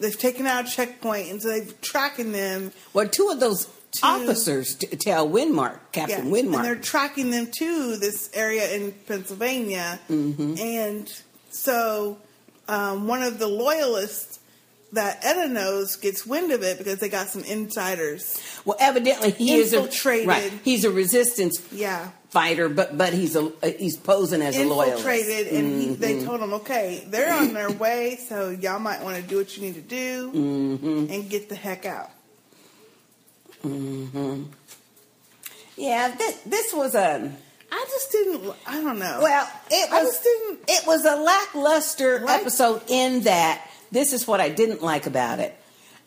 They've 0.00 0.18
taken 0.18 0.46
out 0.46 0.66
a 0.66 0.70
checkpoint, 0.70 1.30
and 1.30 1.40
so 1.40 1.48
they're 1.48 1.72
tracking 1.80 2.32
them. 2.32 2.72
well, 2.92 3.08
two 3.08 3.28
of 3.30 3.38
those 3.38 3.66
to 3.94 4.06
officers 4.06 4.74
tell 4.76 5.28
Windmark, 5.28 5.78
Captain 5.92 6.30
Windmark. 6.30 6.56
And 6.56 6.64
they're 6.64 6.74
tracking 6.76 7.30
them 7.30 7.48
to 7.58 7.96
this 7.96 8.30
area 8.34 8.70
in 8.74 8.92
Pennsylvania. 9.06 9.98
Mm-hmm. 10.10 10.54
And 10.58 11.22
so 11.50 12.18
um, 12.68 13.06
one 13.08 13.22
of 13.22 13.38
the 13.38 13.48
loyalists 13.48 14.40
that 14.92 15.18
Etta 15.24 15.48
knows 15.48 15.96
gets 15.96 16.24
wind 16.24 16.52
of 16.52 16.62
it 16.62 16.78
because 16.78 17.00
they 17.00 17.08
got 17.08 17.26
some 17.26 17.42
insiders. 17.44 18.40
well, 18.64 18.76
evidently 18.78 19.32
he 19.32 19.54
is 19.54 19.72
a 19.72 19.78
Infiltrated. 19.78 20.28
right. 20.28 20.52
He's 20.62 20.84
a 20.84 20.90
resistance 20.90 21.60
Yeah. 21.72 22.10
fighter, 22.30 22.68
but 22.68 22.96
but 22.96 23.12
he's 23.12 23.34
a 23.34 23.50
he's 23.76 23.96
posing 23.96 24.40
as 24.40 24.56
a 24.56 24.64
loyalist. 24.64 25.04
Infiltrated, 25.04 25.52
and 25.52 25.80
he, 25.82 25.94
they 25.94 26.14
Mm-hmm. 26.14 26.26
told 26.26 26.40
him, 26.40 26.52
okay, 26.54 27.04
they're 27.08 27.34
on 27.34 27.52
their 27.54 27.72
way, 27.72 28.20
so 28.28 28.50
y'all 28.50 28.78
might 28.78 29.02
want 29.02 29.16
to 29.16 29.22
do 29.22 29.36
what 29.38 29.56
you 29.56 29.64
need 29.64 29.74
to 29.74 29.80
do 29.80 30.30
Mm-hmm. 30.32 31.12
and 31.12 31.28
get 31.28 31.48
the 31.48 31.56
heck 31.56 31.86
out. 31.86 32.10
Mm-hmm. 33.64 34.42
Yeah, 35.76 36.14
this, 36.16 36.36
this 36.46 36.72
was 36.74 36.94
a 36.94 37.32
I 37.72 37.84
just 37.90 38.12
didn't, 38.12 38.54
I 38.66 38.80
don't 38.80 38.98
know. 39.00 39.18
well, 39.22 39.48
it 39.70 39.90
I 39.92 40.02
was 40.04 40.12
just 40.12 40.22
didn't. 40.22 40.60
it 40.68 40.86
was 40.86 41.04
a 41.04 41.16
lackluster 41.16 42.20
Like- 42.20 42.42
episode 42.42 42.82
in 42.88 43.22
that 43.22 43.68
this 43.90 44.12
is 44.12 44.26
what 44.28 44.40
I 44.40 44.48
didn't 44.48 44.82
like 44.82 45.06
about 45.06 45.40
it. 45.40 45.54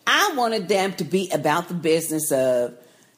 I 0.06 0.32
wanted 0.34 0.68
them 0.68 0.94
to 0.94 1.04
be 1.04 1.28
about 1.30 1.68
the 1.68 1.74
business 1.74 2.32
of 2.32 2.74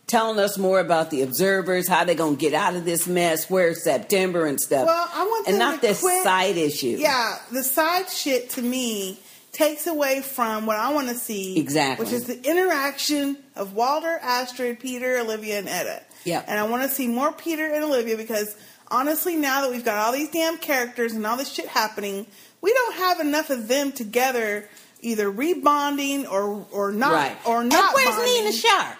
telling 0.08 0.40
us 0.40 0.58
more 0.58 0.80
about 0.80 1.10
the 1.10 1.22
observers, 1.22 1.86
how 1.86 2.02
they're 2.02 2.16
gonna 2.16 2.34
get 2.34 2.52
out 2.52 2.74
of 2.74 2.84
this 2.84 3.06
mess, 3.06 3.48
where's 3.48 3.84
September 3.84 4.46
and 4.46 4.60
stuff. 4.60 4.86
Well, 4.86 5.08
I 5.14 5.22
want 5.24 5.46
and 5.46 5.58
not 5.58 5.80
this 5.80 6.00
quit- 6.00 6.24
side 6.24 6.56
issue. 6.56 6.96
Yeah, 6.98 7.38
the 7.52 7.62
side 7.62 8.10
shit 8.10 8.50
to 8.50 8.62
me 8.62 9.20
takes 9.52 9.86
away 9.86 10.20
from 10.22 10.66
what 10.66 10.76
I 10.76 10.92
want 10.92 11.08
to 11.08 11.14
see. 11.14 11.56
Exactly. 11.60 12.04
Which 12.04 12.12
is 12.12 12.24
the 12.24 12.40
interaction 12.48 13.36
of 13.60 13.74
Walter, 13.74 14.18
Astrid, 14.22 14.80
Peter, 14.80 15.18
Olivia, 15.18 15.58
and 15.58 15.68
Etta. 15.68 16.02
Yeah. 16.24 16.42
And 16.46 16.58
I 16.58 16.64
want 16.64 16.82
to 16.82 16.88
see 16.88 17.06
more 17.06 17.30
Peter 17.30 17.66
and 17.72 17.84
Olivia 17.84 18.16
because 18.16 18.56
honestly, 18.88 19.36
now 19.36 19.60
that 19.62 19.70
we've 19.70 19.84
got 19.84 19.98
all 19.98 20.12
these 20.12 20.30
damn 20.30 20.56
characters 20.56 21.12
and 21.12 21.26
all 21.26 21.36
this 21.36 21.52
shit 21.52 21.68
happening, 21.68 22.26
we 22.62 22.72
don't 22.72 22.94
have 22.96 23.20
enough 23.20 23.50
of 23.50 23.68
them 23.68 23.92
together, 23.92 24.68
either 25.02 25.30
rebonding 25.30 26.30
or 26.30 26.66
or 26.72 26.90
not 26.90 27.12
right. 27.12 27.36
or 27.46 27.62
not. 27.62 27.84
And 27.84 27.94
where's 27.94 28.16
bonding. 28.16 28.34
Nina 28.44 28.52
Sharp? 28.52 28.96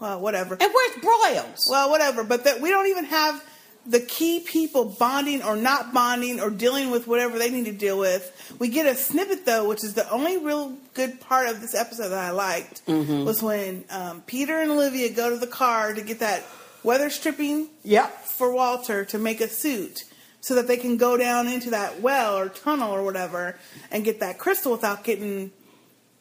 Well, 0.00 0.20
whatever. 0.20 0.56
And 0.60 0.72
where's 0.72 1.04
Broyles? 1.04 1.70
Well, 1.70 1.90
whatever, 1.90 2.24
but 2.24 2.44
that 2.44 2.60
we 2.60 2.70
don't 2.70 2.88
even 2.88 3.04
have 3.04 3.44
the 3.86 4.00
key 4.00 4.40
people 4.40 4.84
bonding 4.84 5.42
or 5.42 5.56
not 5.56 5.92
bonding 5.94 6.38
or 6.40 6.50
dealing 6.50 6.90
with 6.90 7.06
whatever 7.06 7.38
they 7.38 7.50
need 7.50 7.64
to 7.64 7.72
deal 7.72 7.98
with. 7.98 8.54
We 8.58 8.68
get 8.68 8.86
a 8.86 8.94
snippet 8.94 9.46
though, 9.46 9.66
which 9.68 9.82
is 9.82 9.94
the 9.94 10.08
only 10.10 10.36
real 10.38 10.76
good 10.94 11.20
part 11.20 11.48
of 11.48 11.60
this 11.60 11.74
episode 11.74 12.08
that 12.10 12.18
I 12.18 12.30
liked 12.30 12.84
Mm-hmm. 12.86 13.24
was 13.24 13.42
when 13.42 13.84
um, 13.90 14.22
Peter 14.26 14.60
and 14.60 14.70
Olivia 14.70 15.10
go 15.10 15.30
to 15.30 15.36
the 15.36 15.46
car 15.46 15.94
to 15.94 16.02
get 16.02 16.18
that 16.20 16.44
weather 16.82 17.10
stripping 17.10 17.68
Yep. 17.84 18.10
for 18.24 18.52
Walter 18.52 19.04
to 19.06 19.18
make 19.18 19.40
a 19.40 19.48
suit 19.48 20.04
so 20.42 20.54
that 20.54 20.66
they 20.68 20.76
can 20.76 20.96
go 20.96 21.16
down 21.16 21.48
into 21.48 21.70
that 21.70 22.00
well 22.00 22.36
or 22.38 22.48
tunnel 22.48 22.92
or 22.92 23.02
whatever 23.02 23.56
and 23.90 24.04
get 24.04 24.20
that 24.20 24.38
crystal 24.38 24.72
without 24.72 25.04
getting 25.04 25.50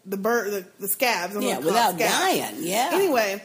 the 0.05 0.17
bird 0.17 0.51
the, 0.51 0.65
the 0.79 0.87
scabs. 0.87 1.35
I'm 1.35 1.41
Yeah, 1.41 1.59
it 1.59 1.63
without 1.63 1.97
dying. 1.97 2.55
Yeah. 2.59 2.89
Anyway, 2.93 3.41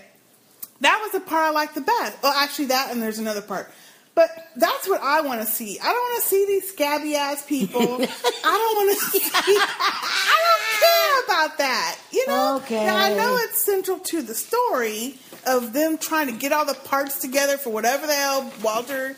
that 0.81 0.99
was 1.03 1.13
the 1.13 1.21
part 1.21 1.45
I 1.45 1.51
liked 1.51 1.75
the 1.75 1.81
best. 1.81 2.23
Well, 2.23 2.33
actually, 2.33 2.67
that 2.67 2.91
and 2.91 3.01
there's 3.03 3.19
another 3.19 3.43
part. 3.43 3.71
But 4.15 4.31
that's 4.55 4.89
what 4.89 5.01
I 5.03 5.23
want 5.23 5.41
to 5.41 5.47
see. 5.47 5.79
I 5.81 5.85
don't 5.85 5.95
want 5.97 6.23
to 6.23 6.29
see 6.29 6.47
these 6.47 6.69
scabby 6.71 7.17
ass 7.17 7.45
people. 7.45 7.81
I 7.83 7.87
don't 7.97 8.77
want 8.77 8.99
to 8.99 9.07
see. 9.07 9.29
I 9.35 10.41
don't 10.47 10.81
care 10.81 11.25
about 11.47 11.59
that. 11.59 11.99
You 12.13 12.27
know. 12.29 12.57
Okay. 12.63 12.87
Now 12.87 12.97
I 12.97 13.15
know 13.15 13.37
it's 13.41 13.65
central 13.65 13.99
to 13.99 14.23
the 14.23 14.35
story 14.35 15.17
of 15.47 15.73
them 15.73 15.99
trying 15.99 16.29
to 16.29 16.33
get 16.33 16.53
all 16.53 16.65
the 16.65 16.75
parts 16.75 17.21
together 17.21 17.57
for 17.57 17.71
whatever 17.71 18.07
the 18.07 18.15
hell 18.15 18.53
Walter 18.63 19.17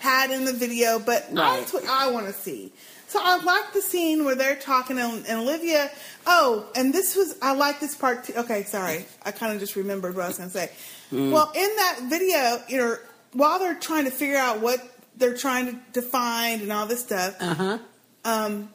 had 0.00 0.30
in 0.30 0.44
the 0.44 0.52
video, 0.52 0.98
but 0.98 1.26
Right. 1.32 1.58
that's 1.60 1.72
what 1.72 1.86
I 1.88 2.10
want 2.10 2.26
to 2.26 2.32
see. 2.34 2.70
So 3.08 3.20
I 3.22 3.36
like 3.42 3.72
the 3.72 3.80
scene 3.80 4.24
where 4.24 4.34
they're 4.34 4.56
talking 4.56 4.98
and, 4.98 5.24
and 5.26 5.38
Olivia. 5.40 5.90
Oh, 6.26 6.66
and 6.76 6.92
this 6.92 7.16
was 7.16 7.36
I 7.40 7.54
like 7.54 7.80
this 7.80 7.94
part 7.96 8.24
too. 8.24 8.34
Okay, 8.36 8.64
sorry, 8.64 9.06
I 9.24 9.30
kind 9.30 9.54
of 9.54 9.60
just 9.60 9.76
remembered 9.76 10.14
what 10.16 10.24
I 10.24 10.28
was 10.28 10.36
going 10.38 10.50
to 10.50 10.58
say. 10.58 10.70
Mm. 11.12 11.30
Well, 11.30 11.50
in 11.54 11.70
that 11.76 12.00
video, 12.04 12.60
you 12.68 12.76
know, 12.78 12.96
while 13.34 13.58
they're 13.58 13.74
trying 13.78 14.04
to 14.06 14.10
figure 14.10 14.36
out 14.36 14.60
what 14.60 14.80
they're 15.16 15.36
trying 15.36 15.66
to, 15.66 16.00
to 16.00 16.02
find 16.02 16.62
and 16.62 16.72
all 16.72 16.86
this 16.86 17.00
stuff, 17.00 17.36
Uh 17.40 17.54
huh. 17.54 17.78
um, 18.24 18.68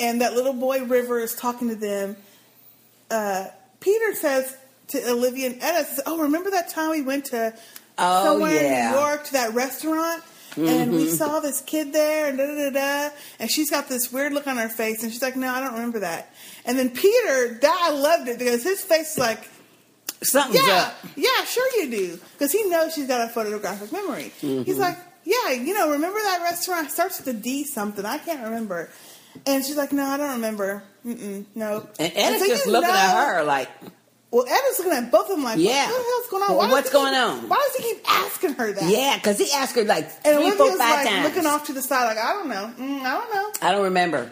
and 0.00 0.20
that 0.22 0.32
little 0.34 0.52
boy 0.54 0.82
River 0.84 1.18
is 1.20 1.34
talking 1.34 1.68
to 1.68 1.76
them. 1.76 2.16
Uh, 3.10 3.46
Peter 3.80 4.14
says 4.14 4.56
to 4.88 5.10
Olivia 5.10 5.48
and 5.50 5.62
Etta, 5.62 5.84
says, 5.84 6.00
"Oh, 6.06 6.18
remember 6.18 6.50
that 6.50 6.68
time 6.70 6.90
we 6.90 7.02
went 7.02 7.26
to 7.26 7.54
Oh, 7.98 8.24
somewhere 8.24 8.54
in. 8.64 8.90
New 8.92 8.98
York 8.98 9.24
to 9.26 9.32
that 9.34 9.54
restaurant?" 9.54 10.22
And 10.56 10.90
we 10.90 11.08
saw 11.08 11.38
this 11.38 11.60
kid 11.60 11.92
there, 11.92 12.26
and 12.26 12.36
da 12.36 12.44
da 12.46 12.54
da 12.56 12.70
da. 12.70 13.14
And 13.38 13.48
she's 13.50 13.70
got 13.70 13.88
this 13.88 14.12
weird 14.12 14.32
look 14.32 14.48
on 14.48 14.56
her 14.56 14.68
face, 14.68 15.02
and 15.04 15.12
she's 15.12 15.22
like, 15.22 15.36
"No, 15.36 15.48
I 15.48 15.60
don't 15.60 15.74
remember 15.74 16.00
that." 16.00 16.34
And 16.64 16.76
then 16.78 16.90
Peter, 16.90 17.58
that 17.62 17.80
I 17.82 17.90
loved 17.92 18.28
it 18.28 18.38
because 18.38 18.62
his 18.64 18.82
face 18.82 19.12
is 19.12 19.18
like, 19.18 19.48
Something's 20.22 20.66
yeah, 20.66 20.74
up. 20.88 20.94
yeah, 21.16 21.44
sure 21.46 21.66
you 21.80 21.90
do. 21.90 22.18
Because 22.32 22.52
he 22.52 22.64
knows 22.68 22.94
she's 22.94 23.06
got 23.06 23.22
a 23.22 23.28
photographic 23.32 23.90
memory. 23.92 24.32
He's 24.40 24.76
like, 24.78 24.98
yeah, 25.24 25.50
you 25.52 25.72
know, 25.74 25.90
remember 25.92 26.18
that 26.18 26.40
restaurant? 26.42 26.88
It 26.88 26.92
starts 26.92 27.18
with 27.18 27.28
a 27.28 27.38
D 27.38 27.64
something. 27.64 28.04
I 28.04 28.18
can't 28.18 28.42
remember. 28.44 28.90
And 29.46 29.64
she's 29.64 29.76
like, 29.76 29.92
no, 29.92 30.04
I 30.04 30.16
don't 30.18 30.32
remember. 30.32 30.82
Mm-mm, 31.06 31.44
no. 31.54 31.88
And 31.98 32.12
Ed's 32.14 32.40
so 32.42 32.46
just 32.48 32.66
looking 32.66 32.90
at 32.90 33.14
know- 33.14 33.34
her 33.38 33.44
like, 33.44 33.68
Well, 34.30 34.44
Ed 34.46 34.60
is 34.70 34.78
looking 34.78 34.92
at 34.92 35.10
both 35.10 35.22
of 35.30 35.36
them 35.36 35.44
like, 35.44 35.58
Yeah. 35.58 35.86
what 35.86 35.96
the 35.98 36.04
hell's 36.04 36.26
going 36.30 36.42
on? 36.42 36.48
Well, 36.50 36.58
Why 36.58 36.72
what's 36.72 36.88
he 36.90 36.92
keep- 36.92 37.00
going 37.02 37.14
on? 37.14 37.48
Why 37.48 37.68
does 37.72 37.84
he 37.84 37.94
keep 37.94 38.04
asking 38.12 38.52
her 38.54 38.72
that? 38.72 38.84
yeah, 38.90 39.16
because 39.16 39.38
he 39.38 39.50
asked 39.52 39.74
her 39.76 39.84
like 39.84 40.04
And 40.26 40.36
three, 40.38 40.50
four, 40.50 40.76
five 40.76 40.78
like 41.04 41.08
times. 41.08 41.24
looking 41.28 41.46
off 41.46 41.66
to 41.68 41.72
the 41.72 41.82
side, 41.82 42.04
like, 42.04 42.18
I 42.18 42.32
don't 42.34 42.48
know. 42.48 42.72
Mm, 42.78 43.00
I 43.02 43.10
don't 43.12 43.34
know. 43.34 43.52
I 43.62 43.72
don't 43.72 43.84
remember. 43.84 44.30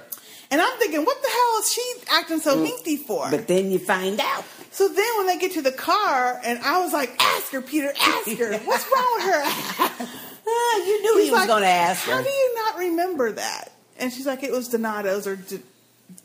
And 0.51 0.61
I'm 0.61 0.79
thinking, 0.79 1.05
what 1.05 1.21
the 1.23 1.29
hell 1.29 1.61
is 1.61 1.73
she 1.73 1.93
acting 2.11 2.41
so 2.41 2.57
hinky 2.65 2.99
for? 2.99 3.27
Mm. 3.27 3.31
But 3.31 3.47
then 3.49 3.71
you 3.71 3.79
find 3.79 4.21
out. 4.21 4.45
So 4.71 4.89
then 4.89 5.07
when 5.17 5.27
they 5.27 5.39
get 5.39 5.53
to 5.53 5.63
the 5.63 5.73
car, 5.73 6.41
and 6.45 6.59
I 6.61 6.81
was 6.81 6.93
like, 6.93 7.17
ask 7.21 7.51
her, 7.53 7.61
Peter, 7.63 7.93
ask 8.01 8.29
her. 8.39 8.59
What's 8.65 8.85
wrong 8.93 9.13
with 9.17 9.25
her? 9.25 9.41
Ah, 9.45 10.77
you 10.87 11.03
knew 11.03 11.23
he 11.25 11.31
was 11.31 11.41
like, 11.41 11.49
going 11.49 11.63
to 11.63 11.69
ask 11.69 12.05
her. 12.07 12.13
How 12.13 12.23
do 12.23 12.29
you 12.31 12.55
not 12.65 12.79
remember 12.79 13.33
that? 13.33 13.73
And 13.99 14.13
she's 14.13 14.27
like, 14.27 14.43
it 14.43 14.53
was 14.53 14.69
Donato's 14.69 15.27
or 15.27 15.37
D- 15.37 15.61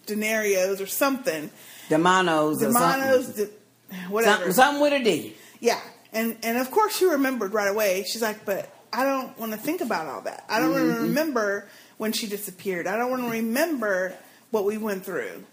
Denarios 0.08 0.82
or 0.82 0.86
something. 0.88 1.50
Demanos 1.90 2.62
or 2.62 2.68
Demano's, 2.72 3.26
something. 3.26 3.46
D- 3.46 3.96
whatever. 4.10 4.36
something. 4.38 4.54
Something 4.54 4.82
with 4.82 4.94
a 4.94 5.04
D. 5.04 5.36
Yeah. 5.60 5.80
And, 6.12 6.38
and 6.44 6.58
of 6.58 6.70
course 6.70 6.98
she 6.98 7.06
remembered 7.06 7.54
right 7.54 7.70
away. 7.70 8.04
She's 8.04 8.22
like, 8.22 8.46
but 8.46 8.70
I 8.92 9.04
don't 9.04 9.38
want 9.40 9.54
to 9.54 9.58
think 9.58 9.82
about 9.82 10.08
all 10.08 10.22
that. 10.22 10.46
I 10.50 10.60
don't 10.60 10.72
want 10.72 10.84
Mm-hmm. 10.84 10.96
to 10.96 11.02
remember 11.02 11.68
when 11.98 12.12
she 12.12 12.28
disappeared. 12.28 12.86
I 12.88 12.98
don't 12.98 13.10
want 13.10 13.24
to 13.24 13.30
remember 13.30 14.14
what 14.52 14.66
we 14.66 14.78
went 14.78 15.06
through. 15.06 15.44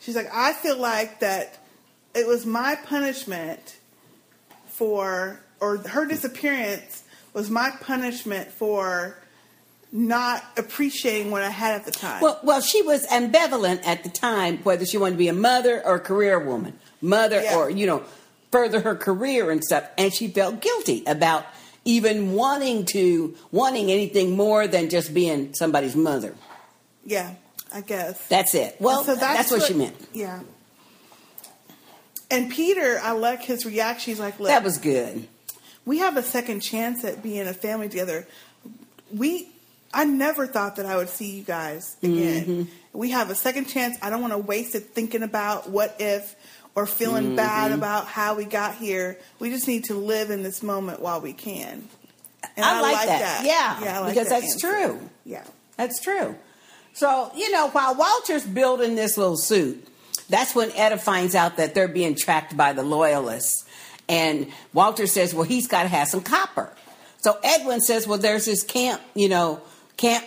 She's 0.00 0.16
like, 0.16 0.28
I 0.32 0.52
feel 0.54 0.78
like 0.78 1.20
that 1.20 1.58
it 2.16 2.26
was 2.26 2.44
my 2.46 2.74
punishment 2.86 3.76
for, 4.66 5.40
or 5.60 5.76
her 5.78 6.06
disappearance 6.06 7.04
was 7.32 7.50
my 7.50 7.70
punishment 7.80 8.50
for 8.50 9.16
not 9.92 10.42
appreciating 10.56 11.30
what 11.30 11.42
I 11.42 11.50
had 11.50 11.74
at 11.76 11.84
the 11.84 11.90
time. 11.92 12.20
Well, 12.20 12.40
well, 12.42 12.60
she 12.60 12.82
was 12.82 13.06
ambivalent 13.06 13.86
at 13.86 14.02
the 14.02 14.10
time 14.10 14.58
whether 14.64 14.84
she 14.84 14.98
wanted 14.98 15.12
to 15.12 15.18
be 15.18 15.28
a 15.28 15.32
mother 15.32 15.80
or 15.86 15.96
a 15.96 16.00
career 16.00 16.38
woman, 16.38 16.78
mother 17.00 17.40
Yeah. 17.42 17.56
or 17.56 17.70
you 17.70 17.86
know, 17.86 18.02
further 18.50 18.80
her 18.80 18.94
career 18.96 19.50
and 19.50 19.62
stuff, 19.62 19.84
and 19.96 20.12
she 20.12 20.28
felt 20.28 20.60
guilty 20.60 21.04
about 21.06 21.46
even 21.84 22.32
wanting 22.32 22.84
to 22.86 23.36
wanting 23.52 23.90
anything 23.92 24.36
more 24.36 24.66
than 24.66 24.88
just 24.90 25.14
being 25.14 25.54
somebody's 25.54 25.94
mother. 25.94 26.34
yeah, 27.04 27.34
I 27.72 27.80
guess. 27.82 28.26
That's 28.28 28.54
it. 28.54 28.76
Well, 28.80 29.04
So 29.04 29.14
that's, 29.14 29.50
what, 29.50 29.62
she 29.62 29.74
meant. 29.74 29.94
Yeah. 30.12 30.40
And 32.30 32.50
Peter, 32.50 32.98
I 33.02 33.12
like 33.12 33.42
his 33.42 33.64
reaction. 33.64 34.12
He's 34.12 34.20
like, 34.20 34.38
"Look, 34.40 34.48
That 34.48 34.64
was 34.64 34.78
good. 34.78 35.28
we 35.84 35.98
have 35.98 36.16
a 36.16 36.22
second 36.22 36.60
chance 36.60 37.04
at 37.04 37.22
being 37.22 37.46
a 37.46 37.54
family 37.54 37.88
together. 37.88 38.26
We, 39.14 39.48
I 39.94 40.04
never 40.04 40.46
thought 40.46 40.76
that 40.76 40.86
I 40.86 40.96
would 40.96 41.08
see 41.08 41.36
you 41.38 41.42
guys 41.44 41.96
again. 42.02 42.44
Mm-hmm. 42.44 42.98
We 42.98 43.10
have 43.10 43.30
a 43.30 43.34
second 43.34 43.66
chance. 43.66 43.96
I 44.02 44.10
don't 44.10 44.20
want 44.20 44.32
to 44.32 44.38
waste 44.38 44.74
it 44.74 44.80
thinking 44.94 45.22
about 45.22 45.70
what 45.70 45.96
if 46.00 46.34
or 46.74 46.86
feeling 46.86 47.24
Mm-hmm. 47.26 47.36
bad 47.36 47.72
about 47.72 48.06
how 48.06 48.34
we 48.34 48.44
got 48.44 48.74
here. 48.74 49.18
We 49.38 49.50
just 49.50 49.68
need 49.68 49.84
to 49.84 49.94
live 49.94 50.30
in 50.30 50.42
this 50.42 50.62
moment 50.62 51.00
while 51.00 51.20
we 51.20 51.32
can. 51.32 51.88
And 52.56 52.64
I 52.64 52.80
like 52.80 53.06
that. 53.06 53.44
Yeah, 53.44 53.84
yeah, 53.84 53.98
I 53.98 54.00
like 54.02 54.14
because 54.14 54.28
that 54.30 54.40
that's 54.40 54.54
answer. 54.54 54.68
true. 54.70 55.10
Yeah, 55.24 55.44
That's 55.76 56.00
true. 56.00 56.34
So, 56.94 57.30
you 57.36 57.50
know, 57.52 57.68
while 57.68 57.94
Walter's 57.94 58.44
building 58.46 58.94
this 58.96 59.16
little 59.18 59.36
suit, 59.36 59.86
that's 60.28 60.54
when 60.54 60.70
Etta 60.72 60.98
finds 60.98 61.34
out 61.34 61.56
that 61.58 61.74
they're 61.74 61.88
being 61.88 62.14
tracked 62.14 62.56
by 62.56 62.72
the 62.72 62.82
loyalists. 62.82 63.64
And 64.08 64.52
Walter 64.72 65.06
says, 65.06 65.34
well, 65.34 65.44
he's 65.44 65.66
got 65.66 65.82
to 65.82 65.88
have 65.88 66.08
some 66.08 66.22
copper. 66.22 66.72
So 67.18 67.38
Edwin 67.42 67.80
says, 67.80 68.06
well, 68.06 68.18
there's 68.18 68.44
this 68.44 68.62
camp, 68.62 69.00
you 69.14 69.28
know, 69.28 69.60
camp 69.96 70.24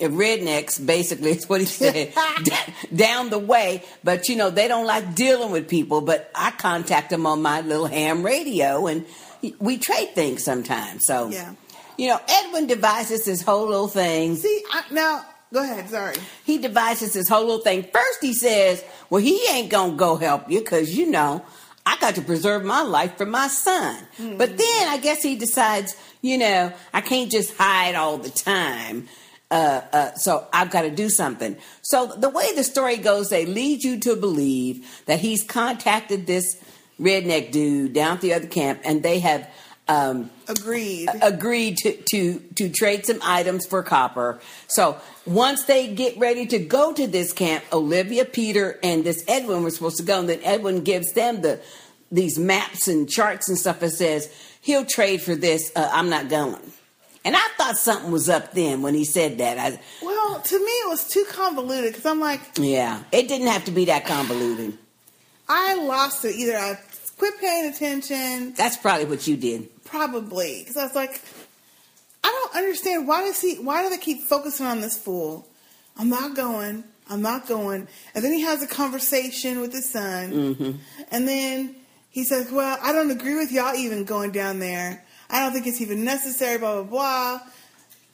rednecks, 0.00 0.84
basically, 0.84 1.30
is 1.32 1.48
what 1.48 1.60
he 1.60 1.66
said, 1.66 2.12
down 2.94 3.30
the 3.30 3.38
way. 3.38 3.84
But, 4.02 4.28
you 4.28 4.36
know, 4.36 4.50
they 4.50 4.66
don't 4.68 4.86
like 4.86 5.14
dealing 5.14 5.52
with 5.52 5.68
people. 5.68 6.00
But 6.00 6.30
I 6.34 6.50
contact 6.52 7.10
them 7.10 7.26
on 7.26 7.42
my 7.42 7.60
little 7.60 7.86
ham 7.86 8.24
radio 8.24 8.86
and 8.88 9.04
we 9.58 9.78
trade 9.78 10.10
things 10.14 10.42
sometimes. 10.44 11.06
So, 11.06 11.28
Yeah. 11.30 11.52
you 11.96 12.08
know, 12.08 12.20
Edwin 12.28 12.66
devises 12.66 13.24
this 13.24 13.42
whole 13.42 13.66
little 13.66 13.88
thing. 13.88 14.34
See, 14.36 14.64
I, 14.72 14.82
now 14.90 15.24
go 15.52 15.62
ahead. 15.62 15.88
Sorry. 15.88 16.16
He 16.44 16.58
devises 16.58 17.12
this 17.12 17.28
whole 17.28 17.42
little 17.42 17.58
thing. 17.60 17.84
First, 17.84 18.18
he 18.20 18.32
says, 18.32 18.84
well, 19.10 19.22
he 19.22 19.40
ain't 19.50 19.70
going 19.70 19.92
to 19.92 19.96
go 19.96 20.16
help 20.16 20.50
you 20.50 20.60
because, 20.60 20.96
you 20.96 21.10
know, 21.10 21.44
I 21.84 21.96
got 21.98 22.14
to 22.14 22.22
preserve 22.22 22.64
my 22.64 22.82
life 22.82 23.16
for 23.16 23.26
my 23.26 23.48
son. 23.48 23.96
But 24.18 24.56
then 24.56 24.88
I 24.88 24.98
guess 24.98 25.22
he 25.22 25.36
decides, 25.36 25.96
you 26.20 26.38
know, 26.38 26.72
I 26.92 27.00
can't 27.00 27.30
just 27.30 27.56
hide 27.56 27.94
all 27.94 28.18
the 28.18 28.30
time. 28.30 29.08
Uh, 29.50 29.82
uh, 29.92 30.14
so 30.14 30.46
I've 30.52 30.70
got 30.70 30.82
to 30.82 30.90
do 30.90 31.10
something. 31.10 31.56
So 31.82 32.06
the 32.06 32.30
way 32.30 32.54
the 32.54 32.64
story 32.64 32.96
goes, 32.96 33.28
they 33.28 33.44
lead 33.44 33.82
you 33.84 33.98
to 34.00 34.16
believe 34.16 35.04
that 35.06 35.18
he's 35.18 35.44
contacted 35.44 36.26
this 36.26 36.56
redneck 36.98 37.50
dude 37.50 37.92
down 37.92 38.14
at 38.16 38.20
the 38.22 38.32
other 38.32 38.46
camp, 38.46 38.80
and 38.84 39.02
they 39.02 39.18
have 39.18 39.46
um, 39.92 40.30
Agreed. 40.48 41.08
agreed 41.22 41.76
to, 41.78 41.92
to 42.10 42.38
to 42.56 42.68
trade 42.68 43.06
some 43.06 43.18
items 43.22 43.66
for 43.66 43.82
copper. 43.82 44.40
So 44.66 45.00
once 45.26 45.64
they 45.64 45.92
get 45.94 46.18
ready 46.18 46.46
to 46.46 46.58
go 46.58 46.92
to 46.92 47.06
this 47.06 47.32
camp, 47.32 47.64
Olivia, 47.72 48.24
Peter, 48.24 48.78
and 48.82 49.04
this 49.04 49.24
Edwin 49.28 49.62
were 49.62 49.70
supposed 49.70 49.98
to 49.98 50.02
go, 50.02 50.20
and 50.20 50.28
then 50.28 50.40
Edwin 50.42 50.82
gives 50.82 51.12
them 51.12 51.42
the 51.42 51.60
these 52.10 52.38
maps 52.38 52.88
and 52.88 53.08
charts 53.08 53.48
and 53.48 53.58
stuff 53.58 53.82
and 53.82 53.92
says 53.92 54.30
he'll 54.60 54.84
trade 54.84 55.22
for 55.22 55.34
this. 55.34 55.72
Uh, 55.74 55.88
I'm 55.92 56.10
not 56.10 56.28
going. 56.28 56.60
And 57.24 57.36
I 57.36 57.48
thought 57.56 57.76
something 57.76 58.10
was 58.10 58.28
up 58.28 58.52
then 58.52 58.82
when 58.82 58.94
he 58.94 59.04
said 59.04 59.38
that. 59.38 59.56
I, 59.56 59.80
well, 60.02 60.40
to 60.40 60.58
me, 60.58 60.72
it 60.72 60.88
was 60.88 61.06
too 61.06 61.24
convoluted 61.30 61.92
because 61.92 62.04
I'm 62.04 62.18
like, 62.18 62.40
yeah, 62.56 63.00
it 63.12 63.28
didn't 63.28 63.46
have 63.46 63.64
to 63.66 63.70
be 63.70 63.84
that 63.86 64.06
convoluted. 64.06 64.76
I 65.48 65.74
lost 65.74 66.24
it. 66.24 66.34
Either 66.34 66.56
I 66.56 66.78
quit 67.18 67.38
paying 67.40 67.66
attention, 67.72 68.54
That's 68.54 68.76
probably 68.76 69.04
what 69.06 69.26
you 69.26 69.36
did. 69.36 69.68
probably 69.84 70.60
because 70.60 70.76
I 70.76 70.84
was 70.84 70.94
like, 70.94 71.20
I 72.24 72.28
don't 72.28 72.56
understand 72.56 73.06
why 73.08 73.22
does 73.22 73.40
he? 73.40 73.56
Why 73.56 73.82
do 73.82 73.90
they 73.90 73.98
keep 73.98 74.22
focusing 74.22 74.66
on 74.66 74.80
this 74.80 74.96
fool? 74.98 75.46
I'm 75.98 76.08
not 76.08 76.34
going. 76.36 76.84
I'm 77.10 77.20
not 77.20 77.46
going. 77.48 77.88
And 78.14 78.24
then 78.24 78.32
he 78.32 78.40
has 78.42 78.62
a 78.62 78.66
conversation 78.66 79.60
with 79.60 79.72
his 79.72 79.90
son, 79.90 80.32
Mm-hmm. 80.32 80.70
and 81.10 81.28
then 81.28 81.74
he 82.10 82.24
says, 82.24 82.50
"Well, 82.50 82.78
I 82.82 82.92
don't 82.92 83.10
agree 83.10 83.34
with 83.34 83.50
y'all 83.52 83.74
even 83.74 84.04
going 84.04 84.30
down 84.32 84.58
there. 84.60 85.04
I 85.28 85.40
don't 85.40 85.52
think 85.52 85.66
it's 85.66 85.80
even 85.80 86.04
necessary." 86.04 86.58
Blah 86.58 86.82
blah 86.82 86.90
blah. 86.90 87.40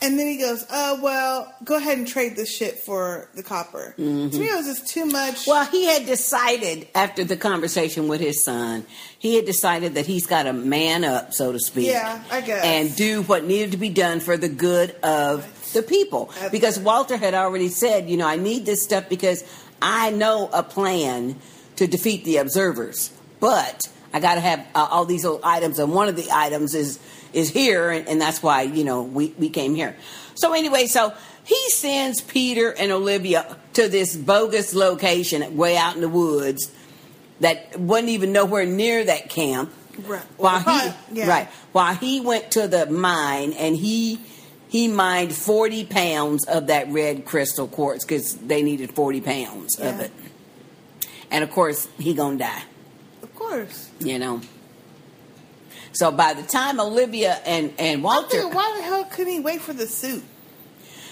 And 0.01 0.17
then 0.17 0.29
he 0.29 0.39
goes, 0.39 0.65
"Oh 0.71 1.01
well, 1.03 1.53
go 1.65 1.77
ahead 1.77 1.99
and 1.99 2.07
trade 2.07 2.37
this 2.37 2.49
shit 2.49 2.79
for 2.79 3.29
the 3.35 3.43
copper." 3.43 3.95
Mm-hmm. 3.99 4.31
To 4.31 4.39
me, 4.39 4.47
it 4.47 4.55
was 4.55 4.67
just 4.67 4.87
too 4.87 5.07
much. 5.07 5.45
Well, 5.47 5.65
he 5.65 5.87
had 5.87 6.07
decided 6.07 6.87
after 6.95 7.25
the 7.25 7.37
conversation 7.37 8.07
with 8.07 8.21
his 8.21 8.45
son, 8.45 8.87
he 9.19 9.35
had 9.35 9.45
decided 9.45 9.95
that 9.95 10.07
he's 10.07 10.27
got 10.27 10.45
to 10.45 10.53
man 10.53 11.03
up, 11.03 11.35
so 11.35 11.51
to 11.51 11.59
speak. 11.59 11.89
Yeah, 11.89 12.23
I 12.31 12.43
guess. 12.43 12.65
And 12.65 12.95
do 12.95 13.23
what 13.23 13.45
needed 13.45 13.73
to 13.73 13.77
be 13.77 13.89
done 13.89 14.21
for 14.21 14.37
the 14.37 14.49
good 14.49 14.93
of 15.03 15.73
the 15.73 15.83
people. 15.83 16.31
Because 16.53 16.79
Walter 16.79 17.17
had 17.17 17.35
already 17.35 17.69
said, 17.69 18.09
you 18.09 18.17
know, 18.17 18.27
I 18.27 18.37
need 18.37 18.67
this 18.67 18.85
stuff 18.85 19.09
because 19.09 19.43
I 19.83 20.11
know 20.11 20.49
a 20.53 20.63
plan 20.63 21.37
to 21.75 21.89
defeat 21.89 22.25
the 22.25 22.37
observers. 22.37 23.11
But 23.41 23.89
I 24.13 24.21
got 24.21 24.35
to 24.35 24.41
have 24.41 24.67
uh, 24.75 24.89
all 24.91 25.05
these 25.05 25.25
little 25.25 25.41
items, 25.45 25.79
and 25.79 25.93
one 25.93 26.09
of 26.09 26.17
the 26.17 26.29
items 26.33 26.75
is 26.75 26.99
is 27.33 27.51
here, 27.51 27.91
and, 27.91 28.09
and 28.09 28.21
that's 28.21 28.43
why 28.43 28.63
you 28.63 28.85
know 28.85 29.03
we 29.03 29.35
we 29.39 29.51
came 29.51 29.75
here. 29.75 29.97
So 30.35 30.55
anyway, 30.55 30.87
so 30.87 31.13
he 31.45 31.71
sends 31.71 32.21
Peter 32.21 32.73
and 32.73 32.93
Olivia 32.93 33.57
to 33.75 33.89
this 33.89 34.17
bogus 34.17 34.75
location 34.75 35.57
way 35.57 35.77
out 35.77 35.95
in 35.95 36.01
the 36.01 36.09
woods 36.09 36.71
that 37.41 37.79
wasn't 37.79 38.11
even 38.11 38.33
nowhere 38.33 38.67
near 38.67 39.05
that 39.05 39.31
camp. 39.31 39.73
Right. 40.07 40.23
While 40.37 40.61
he 40.61 40.93
yeah. 41.13 41.29
right 41.29 41.49
while 41.73 41.95
he 41.95 42.21
went 42.21 42.53
to 42.53 42.69
the 42.69 42.87
mine 42.87 43.53
and 43.53 43.75
he 43.75 44.21
he 44.69 44.87
mined 44.87 45.35
forty 45.35 45.85
pounds 45.85 46.45
of 46.45 46.69
that 46.69 46.89
red 46.89 47.25
crystal 47.25 47.67
quartz 47.67 48.05
because 48.05 48.35
they 48.37 48.63
needed 48.63 48.93
forty 48.93 49.21
pounds 49.21 49.79
of 49.79 50.01
it. 50.01 50.13
And 51.31 51.43
of 51.43 51.51
course, 51.51 51.89
he 51.99 52.15
gonna 52.15 52.39
die. 52.39 52.63
Course. 53.49 53.91
You 54.01 54.19
know. 54.19 54.41
So 55.93 56.13
by 56.13 56.35
the 56.35 56.43
time 56.43 56.79
Olivia 56.81 57.41
and 57.45 57.73
and 57.79 58.03
Walter, 58.03 58.49
why 58.49 58.75
the 58.77 58.83
hell 58.83 59.05
couldn't 59.05 59.33
he 59.33 59.41
wait 59.41 59.61
for 59.61 59.73
the 59.73 59.87
suit? 59.87 60.23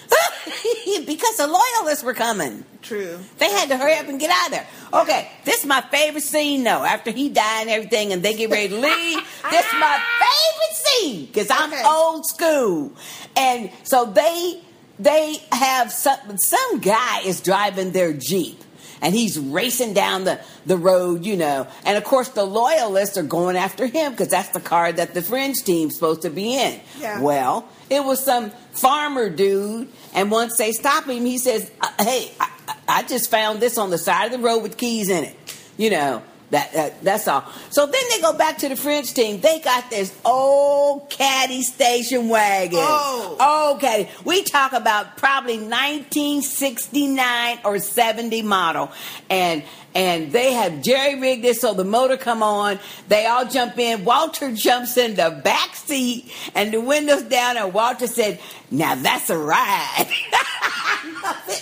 because 1.05 1.35
the 1.37 1.47
loyalists 1.47 2.03
were 2.03 2.13
coming. 2.13 2.63
True. 2.81 3.19
They 3.39 3.51
had 3.51 3.67
to 3.69 3.77
hurry 3.77 3.95
up 3.95 4.07
and 4.07 4.19
get 4.19 4.29
out 4.31 4.45
of 4.47 4.51
there. 4.51 4.67
Okay, 5.01 5.29
this 5.43 5.59
is 5.61 5.65
my 5.65 5.81
favorite 5.81 6.23
scene 6.23 6.63
though. 6.63 6.83
After 6.83 7.11
he 7.11 7.27
died 7.29 7.61
and 7.63 7.69
everything, 7.69 8.13
and 8.13 8.23
they 8.23 8.33
get 8.33 8.49
ready 8.49 8.69
to 8.69 8.75
leave, 8.75 9.17
this 9.51 9.65
is 9.65 9.73
my 9.73 10.01
favorite 10.19 10.75
scene 10.75 11.25
because 11.25 11.49
I'm 11.49 11.73
Okay. 11.73 11.83
old 11.85 12.25
school. 12.25 12.93
And 13.35 13.69
so 13.83 14.05
they 14.05 14.61
they 14.99 15.37
have 15.51 15.91
some 15.91 16.37
some 16.37 16.79
guy 16.79 17.21
is 17.25 17.41
driving 17.41 17.91
their 17.91 18.13
jeep. 18.13 18.61
And 19.01 19.13
he's 19.13 19.37
racing 19.37 19.93
down 19.93 20.23
the, 20.23 20.39
the 20.65 20.77
road, 20.77 21.25
you 21.25 21.35
know. 21.37 21.67
And 21.85 21.97
of 21.97 22.03
course, 22.03 22.29
the 22.29 22.43
loyalists 22.45 23.17
are 23.17 23.23
going 23.23 23.55
after 23.55 23.85
him 23.85 24.11
because 24.11 24.29
that's 24.29 24.49
the 24.49 24.59
car 24.59 24.91
that 24.91 25.13
the 25.13 25.21
fringe 25.21 25.63
team's 25.63 25.95
supposed 25.95 26.23
to 26.23 26.29
be 26.29 26.55
in. 26.59 26.79
Yeah. 26.99 27.21
Well, 27.21 27.67
it 27.89 28.03
was 28.03 28.23
some 28.23 28.49
farmer 28.71 29.29
dude, 29.29 29.87
and 30.13 30.31
once 30.31 30.57
they 30.57 30.71
stop 30.71 31.05
him, 31.05 31.25
he 31.25 31.37
says, 31.37 31.69
uh, 31.81 31.89
"Hey, 32.03 32.31
I, 32.39 32.49
I- 32.67 32.73
I 32.89 33.03
just 33.03 33.29
found 33.31 33.59
this 33.59 33.77
on 33.77 33.89
the 33.91 33.97
side 33.97 34.25
of 34.25 34.31
the 34.31 34.39
road 34.45 34.59
with 34.63 34.77
keys 34.77 35.09
in 35.09 35.23
it." 35.25 35.35
You 35.77 35.91
know 35.91 36.23
that, 36.49 36.71
that 36.73 37.03
that's 37.03 37.27
all. 37.27 37.43
So 37.69 37.85
then 37.85 38.01
they 38.09 38.21
go 38.21 38.31
back 38.31 38.59
to 38.59 38.69
the 38.69 38.77
Fringe 38.77 39.13
team. 39.13 39.41
They 39.41 39.59
got 39.59 39.89
this 39.89 40.17
old 40.23 41.09
caddy 41.09 41.61
station 41.61 42.29
wagon. 42.29 42.79
Oh. 42.81 43.71
old 43.71 43.81
caddy. 43.81 44.07
We 44.23 44.43
talk 44.43 44.71
about 44.71 45.17
probably 45.17 45.57
1969 45.57 47.59
or 47.65 47.79
70 47.79 48.43
model, 48.43 48.89
and 49.29 49.61
and 49.93 50.31
they 50.31 50.53
have 50.53 50.81
jerry 50.81 51.19
rigged 51.19 51.43
this 51.43 51.59
so 51.59 51.73
the 51.73 51.83
motor 51.83 52.15
come 52.15 52.41
on. 52.41 52.79
They 53.09 53.25
all 53.25 53.45
jump 53.45 53.77
in. 53.77 54.05
Walter 54.05 54.53
jumps 54.53 54.95
in 54.95 55.15
the 55.15 55.41
back 55.43 55.75
seat 55.75 56.31
and 56.55 56.73
the 56.73 56.79
windows 56.79 57.23
down. 57.23 57.57
And 57.57 57.73
Walter 57.73 58.07
said, 58.07 58.39
"Now 58.71 58.95
that's 58.95 59.29
a 59.29 59.37
ride." 59.37 59.97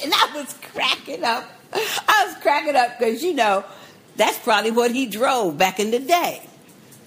and 0.03 0.13
I 0.13 0.29
was 0.35 0.53
cracking 0.73 1.23
up. 1.23 1.49
I 1.73 2.25
was 2.27 2.35
cracking 2.43 2.75
up 2.75 2.99
because 2.99 3.23
you 3.23 3.33
know 3.33 3.65
that's 4.17 4.37
probably 4.39 4.71
what 4.71 4.91
he 4.91 5.05
drove 5.05 5.57
back 5.57 5.79
in 5.79 5.91
the 5.91 5.99
day. 5.99 6.41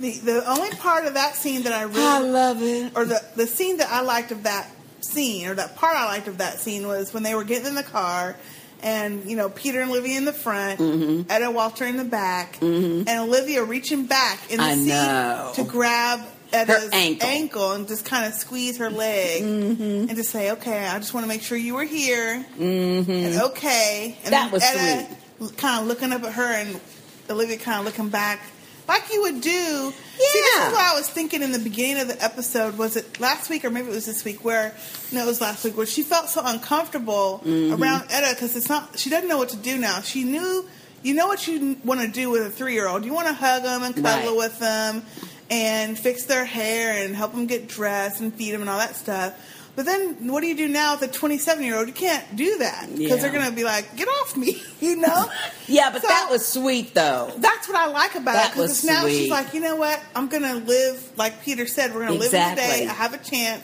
The 0.01 0.13
the 0.19 0.49
only 0.51 0.71
part 0.77 1.07
of 1.07 1.15
that 1.15 1.35
scene 1.35 1.63
that 1.63 1.73
I 1.73 1.83
really 1.83 2.03
I 2.03 2.19
love 2.21 2.63
it. 2.63 2.93
or 2.97 3.05
the 3.05 3.21
the 3.37 3.47
scene 3.47 3.79
that 3.79 3.89
I 3.91 4.01
liked 4.03 4.31
of 4.31 4.45
that 4.45 4.71
scene 5.01 5.49
or 5.49 5.55
that 5.55 5.77
part 5.77 5.97
I 5.97 6.05
liked 6.07 6.29
of 6.29 6.39
that 6.39 6.59
scene 6.61 6.87
was 6.87 7.13
when 7.15 7.23
they 7.23 7.35
were 7.35 7.45
getting 7.45 7.67
in 7.67 7.75
the 7.75 7.83
car 7.83 8.37
and 8.83 9.29
you 9.29 9.37
know 9.37 9.49
Peter 9.49 9.81
and 9.81 9.91
Olivia 9.91 10.17
in 10.19 10.25
the 10.25 10.33
front, 10.33 10.79
Mm-hmm. 10.79 11.53
Walter 11.55 11.85
in 11.85 11.97
the 11.97 12.05
back, 12.05 12.59
and 12.63 13.09
Olivia 13.09 13.65
reaching 13.65 14.07
back 14.07 14.39
in 14.51 14.59
the 14.59 14.63
I 14.63 14.75
seat 14.77 14.87
know. 14.89 15.53
to 15.57 15.65
grab 15.65 16.21
Etta's 16.53 16.89
ankle. 16.93 17.73
and 17.73 17.89
just 17.89 18.05
kind 18.05 18.25
of 18.27 18.35
squeeze 18.35 18.79
her 18.79 18.89
leg 18.91 19.43
Mm-hmm. 19.43 19.83
and 20.09 20.15
just 20.17 20.31
say, 20.31 20.53
"Okay, 20.53 20.87
I 20.87 20.97
just 21.01 21.13
want 21.13 21.25
to 21.25 21.29
make 21.29 21.43
sure 21.43 21.59
you 21.59 21.75
were 21.75 21.83
here." 21.85 22.47
Mm-hmm. 22.57 23.11
And 23.11 23.41
okay, 23.51 24.17
and 24.25 24.33
That 24.33 24.53
was 24.53 24.63
Etta 24.63 25.09
kind 25.57 25.81
of 25.83 25.89
looking 25.89 26.13
up 26.13 26.23
at 26.23 26.35
her 26.35 26.45
and 26.53 26.81
Olivia 27.31 27.57
kind 27.59 27.79
of 27.81 27.85
looking 27.85 28.09
back. 28.09 28.41
Like 28.87 29.13
you 29.13 29.21
would 29.23 29.43
do. 29.43 29.51
Yeah. 29.51 29.91
See, 29.91 30.41
this 30.41 30.67
is 30.67 30.73
what 30.73 30.81
I 30.81 30.95
was 30.95 31.09
thinking 31.11 31.43
in 31.43 31.53
the 31.53 31.59
beginning 31.59 32.01
of 32.01 32.09
the 32.09 32.23
episode. 32.25 32.79
Was 32.79 32.97
it 32.97 33.21
last 33.21 33.51
week 33.51 33.65
or 33.67 33.71
maybe 33.71 33.89
it 33.89 33.95
was 33.95 34.07
this 34.07 34.25
week? 34.25 34.45
Where 34.45 34.75
no, 35.13 35.25
it 35.25 35.27
was 35.27 35.41
last 35.43 35.63
week. 35.65 35.77
Where 35.77 35.85
she 35.85 36.03
felt 36.03 36.29
so 36.31 36.41
uncomfortable 36.45 37.43
Mm-hmm. 37.45 37.83
around 37.83 38.05
Etta 38.11 38.35
because 38.35 38.57
it's 38.57 38.69
not. 38.71 38.99
She 38.99 39.11
doesn't 39.11 39.29
know 39.29 39.37
what 39.39 39.51
to 39.51 39.57
do 39.57 39.77
now. 39.79 40.01
She 40.01 40.25
knew. 40.25 40.65
You 41.03 41.15
know 41.15 41.29
what 41.29 41.47
you 41.47 41.77
want 41.85 42.01
to 42.01 42.09
do 42.09 42.29
with 42.29 42.43
a 42.45 42.51
three-year-old. 42.51 43.05
You 43.05 43.13
want 43.15 43.29
to 43.29 43.33
hug 43.35 43.63
them 43.63 43.85
and 43.85 43.95
cuddle 43.95 44.31
Right. 44.33 44.37
with 44.37 44.59
them, 44.59 45.03
and 45.49 45.97
fix 45.97 46.25
their 46.25 46.45
hair 46.45 47.05
and 47.05 47.15
help 47.15 47.33
them 47.33 47.47
get 47.47 47.69
dressed 47.69 48.21
and 48.21 48.35
feed 48.35 48.51
them 48.53 48.63
and 48.63 48.69
all 48.71 48.79
that 48.79 48.97
stuff. 48.97 49.35
But 49.79 49.87
then, 49.87 50.27
what 50.27 50.41
do 50.41 50.49
you 50.49 50.57
do 50.57 50.67
now 50.67 50.97
with 50.99 51.09
a 51.09 51.13
27-year-old? 51.17 51.87
You 51.87 51.95
can't 51.95 52.35
do 52.35 52.59
that 52.59 52.89
because 52.91 52.99
Yeah. 52.99 53.17
they're 53.19 53.31
going 53.31 53.49
to 53.49 53.55
be 53.55 53.63
like, 53.63 53.95
"Get 53.95 54.09
off 54.09 54.37
me," 54.37 54.61
you 54.81 54.97
know. 54.97 55.31
Yeah, 55.69 55.91
but 55.91 56.03
So- 56.03 56.09
that 56.09 56.27
was 56.33 56.45
sweet 56.45 56.95
though. 56.95 57.33
that's 57.37 57.69
what 57.69 57.77
I 57.77 57.87
like 57.87 58.17
about 58.17 58.35
That 58.35 58.47
it 58.49 58.55
because 58.55 58.83
now 58.83 59.03
sweet. 59.03 59.17
she's 59.17 59.31
like, 59.31 59.55
you 59.55 59.61
know 59.61 59.77
what? 59.77 60.01
I'm 60.17 60.27
gonna 60.27 60.55
live 60.55 61.17
like 61.17 61.45
Peter 61.45 61.69
said. 61.69 61.95
We're 61.95 62.09
gonna 62.09 62.19
live 62.19 62.35
in 62.35 62.57
the 62.57 62.61
day. 62.61 62.89
I 62.89 62.93
have 62.93 63.15
a 63.15 63.19
chance, 63.19 63.63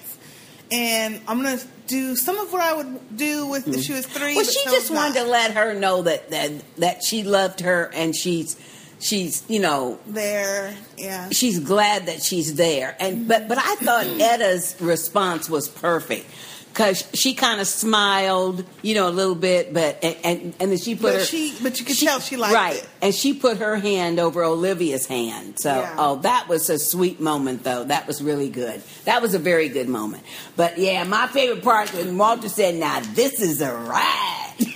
and 0.70 1.20
I'm 1.26 1.42
gonna 1.42 1.58
do 1.88 2.14
some 2.14 2.38
of 2.38 2.52
what 2.52 2.62
I 2.62 2.74
would 2.74 3.16
do 3.16 3.48
with 3.48 3.62
mm-hmm. 3.64 3.74
if 3.74 3.82
she 3.82 3.92
was 3.94 4.06
three. 4.06 4.36
Well, 4.36 4.44
but 4.44 4.54
she 4.54 4.64
just 4.66 4.92
wanted 4.92 5.14
to 5.14 5.24
let 5.24 5.54
her 5.54 5.74
know 5.74 6.02
that, 6.02 6.30
that 6.30 6.52
that 6.76 7.02
she 7.02 7.24
loved 7.24 7.58
her 7.62 7.90
and 7.92 8.14
she's 8.14 8.56
she's 9.00 9.42
you 9.48 9.60
know 9.60 9.98
There, 10.06 10.74
yeah. 10.96 11.28
she's 11.30 11.58
glad 11.60 12.06
that 12.06 12.22
she's 12.22 12.54
there. 12.54 12.96
And 13.00 13.26
but 13.28 13.48
but 13.48 13.58
i 13.58 13.74
thought 13.76 14.06
mm-hmm. 14.06 14.20
etta's 14.20 14.76
response 14.80 15.48
was 15.50 15.68
perfect. 15.68 16.26
Because 16.72 17.08
she 17.14 17.34
kind 17.34 17.60
of 17.60 17.68
smiled 17.68 18.64
you 18.82 18.94
know 18.96 19.08
a 19.08 19.14
little 19.14 19.36
bit 19.36 19.72
but 19.72 20.02
and 20.02 20.16
and, 20.24 20.40
and 20.58 20.70
then 20.72 20.78
she 20.78 20.94
put 20.96 21.02
But 21.12 21.14
her 21.14 21.24
she- 21.24 21.54
but 21.62 21.78
you 21.78 21.84
could 21.86 21.96
tell 21.98 22.18
she 22.18 22.36
liked 22.36 22.52
right. 22.54 22.76
it. 22.76 22.88
and 23.00 23.14
she 23.14 23.32
put 23.32 23.58
her 23.58 23.76
hand 23.76 24.18
over 24.18 24.42
olivia's 24.42 25.06
hand. 25.06 25.60
So 25.60 25.70
Yeah. 25.72 25.94
oh 25.98 26.16
that 26.22 26.48
was 26.48 26.68
a 26.70 26.78
sweet 26.80 27.20
moment 27.20 27.62
though. 27.62 27.84
That 27.84 28.08
was 28.08 28.20
really 28.22 28.48
good. 28.50 28.82
That 29.04 29.22
was 29.22 29.34
a 29.34 29.38
very 29.38 29.68
good 29.68 29.88
moment. 29.88 30.24
But 30.56 30.76
yeah 30.78 31.04
my 31.04 31.28
favorite 31.28 31.62
part 31.62 31.90
when 31.94 32.18
walter 32.18 32.48
said 32.48 32.74
now 32.74 33.00
this 33.14 33.40
is 33.40 33.60
a 33.60 33.72
ride. 33.72 34.40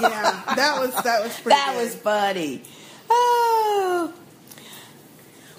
Yeah, 0.00 0.44
that 0.54 0.78
was 0.78 0.94
that 1.02 1.22
was 1.24 1.32
pretty 1.40 1.48
that 1.48 1.72
good. 1.74 1.82
was 1.84 1.94
funny. 1.96 2.62
oh 3.10 3.47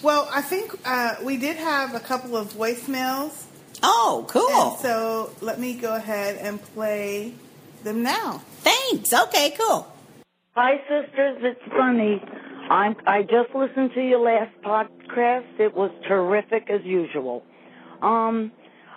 Well, 0.01 0.29
I 0.31 0.41
think 0.41 0.73
uh, 0.85 1.15
we 1.23 1.35
did 1.35 1.57
have 1.57 1.93
a 1.93 1.99
couple 1.99 2.37
of 2.37 2.53
voicemails, 2.53 3.43
oh 3.83 4.25
cool 4.29 4.49
and 4.49 4.79
so 4.79 5.29
let 5.41 5.59
me 5.59 5.73
go 5.73 5.93
ahead 5.93 6.37
and 6.37 6.61
play 6.73 7.33
them 7.83 8.01
now. 8.01 8.41
Thanks. 8.61 9.11
Okay, 9.11 9.51
cool. 9.59 9.91
Hi, 10.55 10.77
sisters. 10.87 11.39
It's 11.41 11.61
Sunny. 11.77 12.21
I'm, 12.69 12.95
I 13.07 13.23
just 13.23 13.53
listened 13.53 13.91
to 13.95 14.01
your 14.01 14.19
last 14.19 14.55
podcast. 14.63 15.59
It 15.59 15.75
was 15.75 15.91
terrific 16.07 16.69
as 16.69 16.79
usual. 16.85 17.43
Um, 18.01 18.53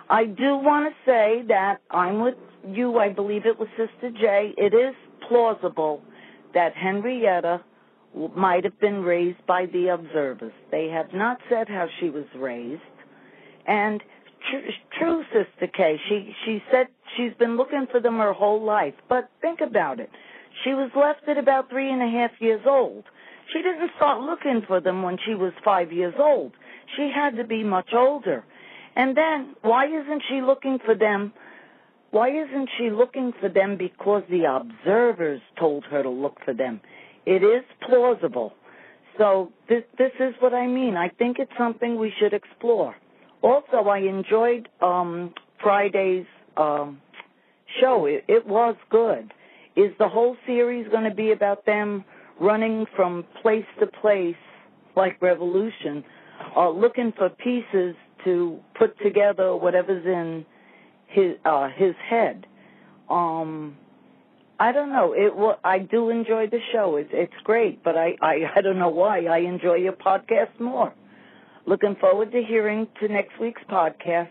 I 0.09 0.23
do 0.25 0.55
want 0.57 0.93
to 0.93 1.11
say 1.11 1.43
that 1.49 1.81
I'm 1.91 2.21
with 2.21 2.35
you. 2.65 2.97
I 2.97 3.09
believe 3.09 3.45
it 3.45 3.59
was 3.59 3.67
Sister 3.75 4.09
J. 4.11 4.53
It 4.57 4.73
is 4.73 4.95
plausible 5.27 6.01
that 6.53 6.75
Henrietta 6.75 7.59
w- 7.59 7.63
might 8.35 8.63
have 8.63 8.79
been 8.79 9.01
raised 9.01 9.45
by 9.47 9.65
the 9.65 9.87
observers. 9.87 10.53
They 10.71 10.87
have 10.87 11.13
not 11.13 11.39
said 11.49 11.67
how 11.67 11.87
she 11.99 12.09
was 12.09 12.25
raised. 12.35 12.81
And 13.65 14.01
tr- 14.49 14.99
true, 14.99 15.23
Sister 15.31 15.67
Kay, 15.67 15.99
she 16.09 16.35
she 16.45 16.63
said 16.71 16.87
she's 17.17 17.33
been 17.39 17.57
looking 17.57 17.87
for 17.91 17.99
them 17.99 18.17
her 18.17 18.33
whole 18.33 18.63
life. 18.63 18.93
But 19.09 19.29
think 19.41 19.61
about 19.61 19.99
it. 19.99 20.09
She 20.63 20.71
was 20.71 20.91
left 20.95 21.27
at 21.27 21.37
about 21.37 21.69
three 21.69 21.91
and 21.91 22.01
a 22.01 22.09
half 22.09 22.31
years 22.39 22.61
old. 22.67 23.05
She 23.51 23.61
didn't 23.61 23.91
start 23.97 24.21
looking 24.21 24.61
for 24.67 24.79
them 24.79 25.03
when 25.03 25.17
she 25.25 25.35
was 25.35 25.53
five 25.63 25.91
years 25.91 26.15
old. 26.19 26.53
She 26.95 27.11
had 27.13 27.35
to 27.37 27.43
be 27.43 27.63
much 27.63 27.89
older. 27.93 28.43
And 28.95 29.17
then, 29.17 29.55
why 29.61 29.87
isn't 29.87 30.23
she 30.29 30.41
looking 30.41 30.77
for 30.85 30.95
them? 30.95 31.33
Why 32.11 32.29
isn't 32.29 32.69
she 32.77 32.91
looking 32.91 33.33
for 33.39 33.49
them 33.49 33.75
because 33.75 34.21
the 34.29 34.43
observers 34.45 35.41
told 35.59 35.83
her 35.85 36.03
to 36.03 36.09
look 36.09 36.37
for 36.45 36.53
them? 36.53 36.79
It 37.25 37.43
is 37.43 37.63
plausible. 37.87 38.53
So 39.17 39.51
this 39.69 39.83
this 39.97 40.11
is 40.19 40.33
what 40.39 40.53
I 40.53 40.67
mean. 40.67 40.95
I 40.97 41.09
think 41.09 41.37
it's 41.39 41.51
something 41.57 41.97
we 41.97 42.11
should 42.19 42.33
explore. 42.33 42.95
Also, 43.41 43.77
I 43.89 43.99
enjoyed 43.99 44.69
um, 44.81 45.33
Friday's 45.61 46.25
um, 46.57 47.01
show. 47.79 48.05
It, 48.05 48.25
it 48.27 48.47
was 48.47 48.75
good. 48.89 49.33
Is 49.75 49.91
the 49.99 50.07
whole 50.07 50.35
series 50.45 50.87
going 50.89 51.03
to 51.03 51.15
be 51.15 51.31
about 51.31 51.65
them 51.65 52.03
running 52.39 52.85
from 52.95 53.25
place 53.41 53.65
to 53.79 53.87
place 53.87 54.35
like 54.95 55.21
Revolution, 55.21 56.03
uh, 56.55 56.69
looking 56.69 57.11
for 57.17 57.29
pieces 57.29 57.95
to 58.23 58.59
put 58.77 58.97
together 58.99 59.55
whatever's 59.55 60.05
in 60.05 60.45
his 61.07 61.35
uh, 61.45 61.69
his 61.75 61.95
head? 62.09 62.45
Um, 63.09 63.77
I 64.63 64.71
don't 64.71 64.93
know. 64.93 65.13
It 65.13 65.35
wa 65.35 65.55
I 65.61 65.79
do 65.79 66.09
enjoy 66.09 66.47
the 66.47 66.61
show. 66.71 66.95
It's 66.95 67.09
it's 67.11 67.39
great, 67.43 67.83
but 67.83 67.95
I, 67.97 68.15
I 68.21 68.33
I 68.55 68.61
don't 68.61 68.79
know 68.79 68.95
why 69.03 69.25
I 69.25 69.39
enjoy 69.39 69.75
your 69.87 69.97
podcast 70.09 70.57
more. 70.57 70.93
Looking 71.65 71.95
forward 71.99 72.31
to 72.31 72.41
hearing 72.41 72.87
to 72.99 73.09
next 73.09 73.37
week's 73.41 73.65
podcast. 73.69 74.29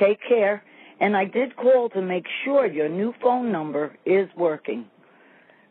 Take 0.00 0.20
care. 0.26 0.62
And 1.00 1.14
I 1.14 1.26
did 1.26 1.54
call 1.54 1.90
to 1.90 2.00
make 2.00 2.24
sure 2.44 2.66
your 2.66 2.88
new 2.88 3.12
phone 3.22 3.52
number 3.52 3.84
is 4.06 4.28
working. 4.36 4.86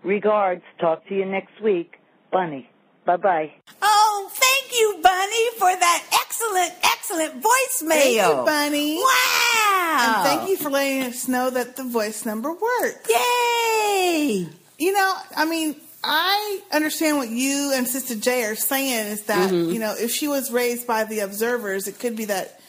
Regards. 0.04 0.62
Talk 0.80 1.00
to 1.08 1.16
you 1.16 1.26
next 1.26 1.60
week. 1.64 1.96
Bunny. 2.32 2.70
Bye 3.08 3.18
bye. 3.18 3.50
Oh, 3.82 4.30
thank 4.32 4.66
you, 4.80 4.88
Bunny, 5.02 5.46
for 5.58 5.74
that 5.86 6.02
excellent, 6.22 6.74
excellent 6.84 6.97
voicemail. 7.16 7.90
Thank 7.90 8.16
you, 8.16 8.44
Bunny. 8.46 8.96
Wow. 8.98 9.98
And 10.00 10.28
thank 10.28 10.50
you 10.50 10.58
for 10.58 10.70
letting 10.70 11.04
us 11.04 11.28
know 11.28 11.50
that 11.50 11.76
the 11.76 11.84
voice 11.84 12.26
number 12.26 12.52
works. 12.52 13.10
Yay. 13.10 14.48
You 14.78 14.94
know, 14.94 15.16
I 15.36 15.46
mean, 15.46 15.76
I 16.04 16.62
understand 16.72 17.18
what 17.18 17.30
you 17.30 17.72
and 17.76 17.88
Sister 17.88 18.16
J 18.16 18.44
are 18.44 18.56
saying 18.56 19.08
is 19.08 19.24
that, 19.24 19.50
Mm-hmm. 19.52 19.72
you 19.72 19.80
know, 19.80 19.96
if 19.98 20.12
she 20.12 20.28
was 20.28 20.52
raised 20.52 20.86
by 20.86 21.04
the 21.06 21.20
observers, 21.20 21.88
it 21.88 22.00
could 22.00 22.16
be 22.16 22.26
that, 22.26 22.60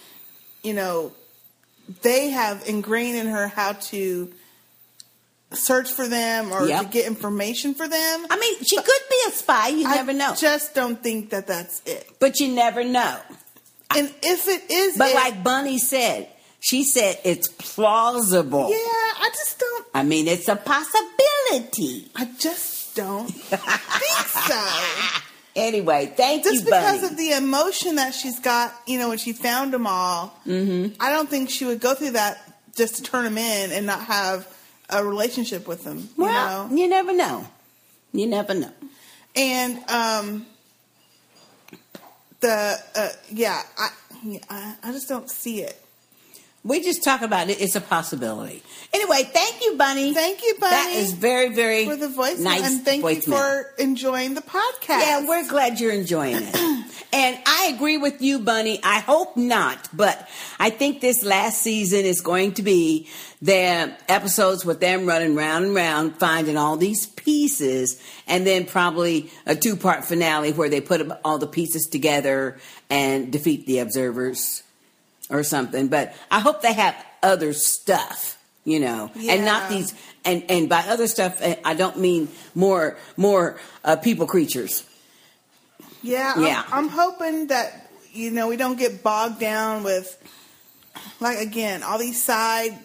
you 0.62 0.72
know, 0.74 1.12
they 2.03 2.31
have 2.31 2.64
ingrained 2.66 3.16
in 3.16 3.27
her 3.27 3.48
how 3.48 3.72
to 3.72 4.33
search 5.53 5.90
for 5.90 6.07
them 6.07 6.53
or 6.53 6.66
Yep. 6.66 6.83
to 6.83 6.88
get 6.88 7.07
information 7.07 7.74
for 7.74 7.88
them. 7.88 8.27
I 8.31 8.38
mean, 8.38 8.62
she 8.64 8.77
could 8.77 9.03
be 9.11 9.16
a 9.29 9.31
spy. 9.31 9.68
You 9.68 9.85
never 9.85 10.12
know. 10.12 10.35
just 10.38 10.74
don't 10.74 11.03
think 11.03 11.31
that 11.31 11.46
that's 11.46 11.81
it. 11.87 12.07
but 12.18 12.40
you 12.40 12.48
never 12.48 12.85
know. 12.85 13.18
And 13.96 14.12
if 14.22 14.46
it 14.48 14.70
is 14.70 14.96
But 14.98 15.11
it, 15.11 15.14
like 15.14 15.42
Bunny 15.42 15.79
said, 15.79 16.29
she 16.61 16.85
said 16.85 17.18
it's 17.24 17.48
plausible. 17.48 18.68
yeah, 18.70 18.77
I 18.77 19.31
just 19.33 19.59
don't, 19.59 19.87
I 19.94 20.03
mean, 20.03 20.29
it's 20.29 20.48
a 20.48 20.57
possibility. 20.57 22.11
I 22.14 22.29
just 22.38 22.94
don't 22.94 23.29
think 23.29 24.27
so. 24.29 25.20
Anyway, 25.57 26.12
thank 26.16 26.44
you. 26.44 26.53
just 26.53 26.64
you, 26.66 26.70
because 26.70 27.01
Bunny. 27.01 27.11
of 27.12 27.16
the 27.16 27.33
emotion 27.33 27.96
that 27.96 28.14
she's 28.14 28.38
got, 28.38 28.72
you 28.87 28.96
know, 28.96 29.09
when 29.09 29.18
she 29.18 29.33
found 29.33 29.72
them 29.72 29.88
all, 29.88 30.33
Mm-hmm. 30.46 30.94
I 31.03 31.11
don't 31.11 31.29
think 31.29 31.51
she 31.51 31.64
would 31.64 31.81
go 31.81 31.94
through 31.94 32.12
that 32.12 32.38
just 32.77 32.96
to 32.96 33.03
turn 33.03 33.24
them 33.24 33.37
in 33.37 33.72
and 33.72 33.85
not 33.85 34.03
have 34.03 34.46
a 34.88 35.05
relationship 35.05 35.66
with 35.66 35.83
them. 35.83 36.09
You 36.16 36.24
well, 36.24 36.68
know, 36.68 36.77
you 36.77 36.87
never 36.88 37.12
know. 37.12 37.44
You 38.12 38.29
never 38.29 38.55
know. 38.55 38.70
and 39.35 39.79
um, 39.90 40.46
the 42.40 42.79
uh, 42.94 43.09
yeah, 43.31 43.62
I, 43.77 43.88
I 44.48 44.74
I 44.83 44.92
just 44.92 45.09
don't 45.09 45.31
see 45.31 45.62
it. 45.62 45.81
We 46.64 46.83
just 46.83 47.05
talk 47.05 47.22
about 47.22 47.48
it. 47.48 47.61
It's 47.61 47.77
a 47.77 47.81
possibility. 47.81 48.62
Anyway, 48.92 49.22
thank 49.33 49.62
you, 49.64 49.77
Bunny. 49.77 50.12
Thank 50.12 50.42
you, 50.42 50.55
Bunny, 50.61 50.70
That 50.70 50.92
is 50.96 51.12
very, 51.12 51.55
very 51.55 51.87
for 51.87 51.96
the 51.96 52.09
voice 52.09 52.40
nice 52.40 52.66
and 52.66 52.85
thank 52.85 53.05
you 53.05 53.20
for 53.22 53.72
enjoying 53.79 54.35
the 54.35 54.42
podcast. 54.42 55.01
Yeah, 55.01 55.27
we're 55.27 55.48
glad 55.48 55.79
you're 55.81 55.92
enjoying 55.92 56.37
it. 56.40 56.78
And 57.12 57.38
I 57.47 57.73
agree 57.75 57.97
with 57.97 58.21
you, 58.21 58.38
Bunny. 58.38 58.81
I 58.83 59.01
hope 59.01 59.37
not, 59.37 59.88
but 59.92 60.29
I 60.59 60.71
think 60.71 61.01
this 61.01 61.25
last 61.25 61.62
season 61.62 62.05
is 62.05 62.21
going 62.21 62.55
to 62.55 62.62
be 62.62 63.09
the 63.40 63.92
episodes 64.09 64.64
with 64.64 64.81
them 64.81 65.07
running 65.07 65.35
round 65.35 65.66
and 65.66 65.75
round, 65.75 66.18
finding 66.18 66.57
all 66.57 66.77
these 66.77 67.07
pieces, 67.07 68.03
and 68.27 68.47
then 68.47 68.66
probably 68.66 69.31
a 69.47 69.55
two 69.55 69.77
part 69.77 70.05
finale 70.05 70.53
where 70.53 70.68
they 70.68 70.81
put 70.81 71.11
all 71.25 71.38
the 71.38 71.47
pieces 71.47 71.87
together 71.87 72.59
and 72.90 73.33
defeat 73.33 73.66
the 73.66 73.79
observers 73.79 74.62
or 75.31 75.42
something. 75.42 75.88
But 75.88 76.14
I 76.31 76.40
hope 76.40 76.62
they 76.62 76.75
have 76.75 76.94
other 77.23 77.53
stuff, 77.53 78.38
you 78.64 78.81
know, 78.81 79.11
and 79.16 79.44
not 79.44 79.71
these. 79.71 79.94
And 80.25 80.44
and 80.51 80.68
by 80.68 80.81
other 80.88 81.07
stuff, 81.07 81.38
eh, 81.40 81.57
I 81.64 81.75
don't 81.75 81.99
mean 81.99 82.29
more 82.55 82.99
more 83.16 83.59
uh, 83.85 83.97
people 83.97 84.27
creatures. 84.27 84.85
Yeah, 86.02 86.34
I'm- 86.37 86.64
I'm, 86.72 86.88
hoping 86.88 87.48
that 87.48 87.90
you 88.12 88.30
know 88.30 88.48
we 88.48 88.56
don't 88.56 88.78
get 88.78 89.02
bogged 89.02 89.40
down 89.40 89.82
with 89.84 90.16
like 91.20 91.38
again 91.38 91.82
all 91.82 91.98
these 91.98 92.22
side 92.22 92.76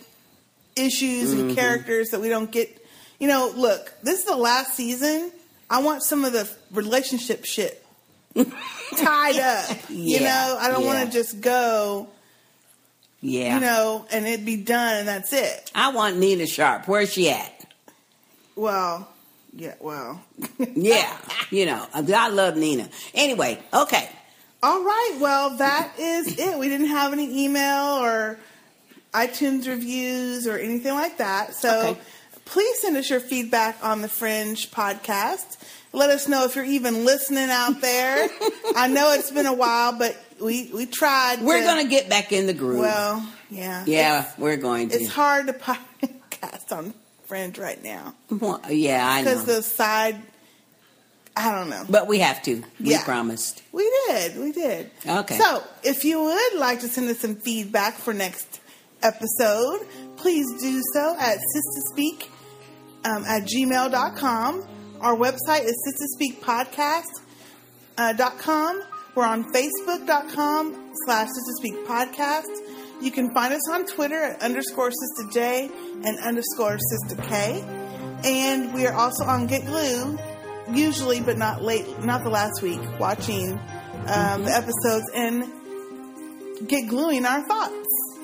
issues 0.75 1.31
Mm-hmm. 1.31 1.39
and 1.49 1.55
characters 1.57 2.09
that 2.09 2.21
we 2.21 2.29
don't 2.29 2.51
get. 2.51 2.79
You 3.19 3.27
know, 3.27 3.51
look, 3.55 3.93
this 4.03 4.19
is 4.19 4.25
the 4.25 4.35
last 4.35 4.73
season. 4.75 5.31
I 5.69 5.81
want 5.81 6.03
some 6.03 6.25
of 6.25 6.33
the 6.33 6.49
relationship 6.71 7.45
shit 7.45 7.83
tied 8.97 9.37
up. 9.39 9.77
you 9.89 10.19
know, 10.19 10.57
I 10.59 10.69
don't 10.69 10.81
yeah. 10.81 10.87
want 10.87 11.05
to 11.11 11.11
just 11.17 11.39
go. 11.39 12.07
Yeah, 13.21 13.55
You 13.55 13.61
know, 13.61 14.05
and 14.11 14.25
it 14.27 14.43
be 14.43 14.57
done 14.57 14.97
and 14.97 15.07
that's 15.07 15.31
it. 15.31 15.71
I 15.73 15.93
want 15.93 16.17
Nina 16.17 16.45
Sharp. 16.45 16.89
Where's 16.89 17.13
she 17.13 17.29
at? 17.29 17.65
Well, 18.57 19.07
yeah, 19.55 19.75
well. 19.79 20.21
Yeah, 20.75 21.15
you 21.51 21.65
know, 21.65 21.85
I 21.93 22.29
love 22.29 22.55
Nina. 22.57 22.89
Anyway, 23.13 23.59
okay. 23.73 24.09
All 24.61 24.81
right. 24.83 25.17
Well, 25.19 25.57
that 25.57 25.93
is 25.99 26.39
it. 26.39 26.57
We 26.57 26.69
didn't 26.69 26.87
have 26.87 27.11
any 27.13 27.45
email 27.45 27.97
or 28.01 28.39
iTunes 29.13 29.67
reviews 29.67 30.47
or 30.47 30.57
anything 30.57 30.93
like 30.93 31.17
that. 31.17 31.53
So 31.55 31.89
Okay. 31.89 31.99
please 32.45 32.79
send 32.79 32.95
us 32.97 33.09
your 33.09 33.19
feedback 33.19 33.77
on 33.83 34.01
the 34.01 34.07
Fringe 34.07 34.71
podcast. 34.71 35.57
Let 35.91 36.09
us 36.09 36.27
know 36.27 36.45
if 36.45 36.55
you're 36.55 36.65
even 36.65 37.05
listening 37.05 37.49
out 37.51 37.81
there. 37.81 38.27
I 38.75 38.87
know 38.87 39.11
it's 39.13 39.29
been 39.31 39.45
a 39.45 39.53
while, 39.53 39.91
but 39.97 40.17
we 40.41 40.71
we 40.73 40.85
tried. 40.87 41.41
We're 41.41 41.59
to- 41.59 41.65
gonna 41.65 41.87
get 41.89 42.09
back 42.09 42.31
in 42.31 42.47
the 42.47 42.53
groove. 42.53 42.79
Well, 42.79 43.27
yeah. 43.51 43.83
yeah, 43.85 44.31
we're 44.39 44.57
going 44.57 44.89
to. 44.89 44.95
it's 44.95 45.09
hard 45.11 45.45
to 45.47 45.53
podcast 45.53 46.71
on 46.75 46.93
Fringe 47.25 47.57
right 47.57 47.83
now 47.83 48.13
Well, 48.29 48.61
yeah, 48.69 49.07
I 49.07 49.21
know. 49.21 49.31
because 49.31 49.45
the 49.45 49.61
side 49.63 50.21
I 51.35 51.51
don't 51.51 51.69
know. 51.71 51.83
But 51.89 52.05
we 52.07 52.19
have 52.19 52.43
to. 52.43 52.57
We 52.79 52.91
Yeah. 52.91 53.03
promised. 53.03 53.63
We 53.71 53.89
did. 54.07 54.37
We 54.39 54.51
did. 54.51 54.91
Okay. 55.03 55.35
So, 55.39 55.63
if 55.83 56.05
you 56.05 56.23
would 56.23 56.53
like 56.59 56.81
to 56.81 56.87
send 56.87 57.09
us 57.09 57.17
some 57.21 57.37
feedback 57.37 57.97
for 57.97 58.13
next 58.13 58.59
episode, 59.01 59.79
please 60.15 60.45
do 60.61 60.79
so 60.93 61.15
at 61.19 61.39
sisterspeak 61.55 62.27
um, 63.03 63.25
at 63.25 63.43
gmail.com. 63.45 64.63
Our 65.01 65.15
website 65.15 65.65
is 65.65 65.75
sisterspeakpodcast.com. 65.87 67.03
Uh, 67.97 68.13
dot 68.13 68.37
com. 68.37 68.81
We're 69.15 69.25
on 69.25 69.51
facebook.com 69.53 70.91
slash 71.05 71.27
sisterspeak 71.29 71.85
podcast. 71.85 72.45
You 73.03 73.11
can 73.11 73.33
find 73.33 73.53
us 73.53 73.69
on 73.69 73.85
Twitter 73.85 74.15
at 74.15 74.41
underscore 74.41 74.89
sister 74.89 75.29
J 75.29 75.69
and 76.05 76.17
underscore 76.19 76.77
sister 76.79 77.21
K. 77.23 77.61
And 78.23 78.73
we 78.73 78.87
are 78.87 78.93
also 78.93 79.25
on 79.25 79.45
Get 79.45 79.65
Glue, 79.65 80.17
usually 80.71 81.19
but 81.19 81.37
not 81.37 81.61
late, 81.61 81.85
not 82.05 82.23
the 82.23 82.29
last 82.29 82.61
week, 82.61 82.79
watching 83.01 83.59
um, 84.07 84.45
the 84.45 84.53
episodes 84.55 85.05
and 85.13 85.51
get 86.65 86.87
gluing 86.87 87.25
our 87.25 87.45
thoughts. 87.45 87.75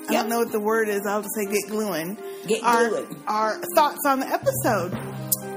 I 0.08 0.14
don't 0.14 0.30
know 0.30 0.38
what 0.38 0.50
the 0.50 0.60
word 0.60 0.88
is. 0.88 1.02
I'll 1.06 1.20
just 1.20 1.34
say 1.34 1.44
get 1.44 1.68
gluing. 1.68 2.16
Get 2.46 2.62
our, 2.62 2.88
gluing. 2.88 3.22
Our 3.26 3.60
thoughts 3.74 4.00
on 4.06 4.20
the 4.20 4.28
episode. 4.28 4.92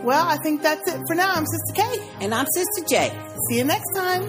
Well, 0.04 0.28
I 0.28 0.36
think 0.44 0.62
that's 0.62 0.92
it 0.92 1.00
for 1.08 1.16
now. 1.16 1.32
I'm 1.34 1.46
Sister 1.46 1.74
K. 1.82 2.10
And 2.20 2.34
I'm 2.34 2.46
Sister 2.54 2.86
J. 2.90 3.18
See 3.50 3.58
you 3.58 3.64
next 3.64 3.90
time. 3.96 4.28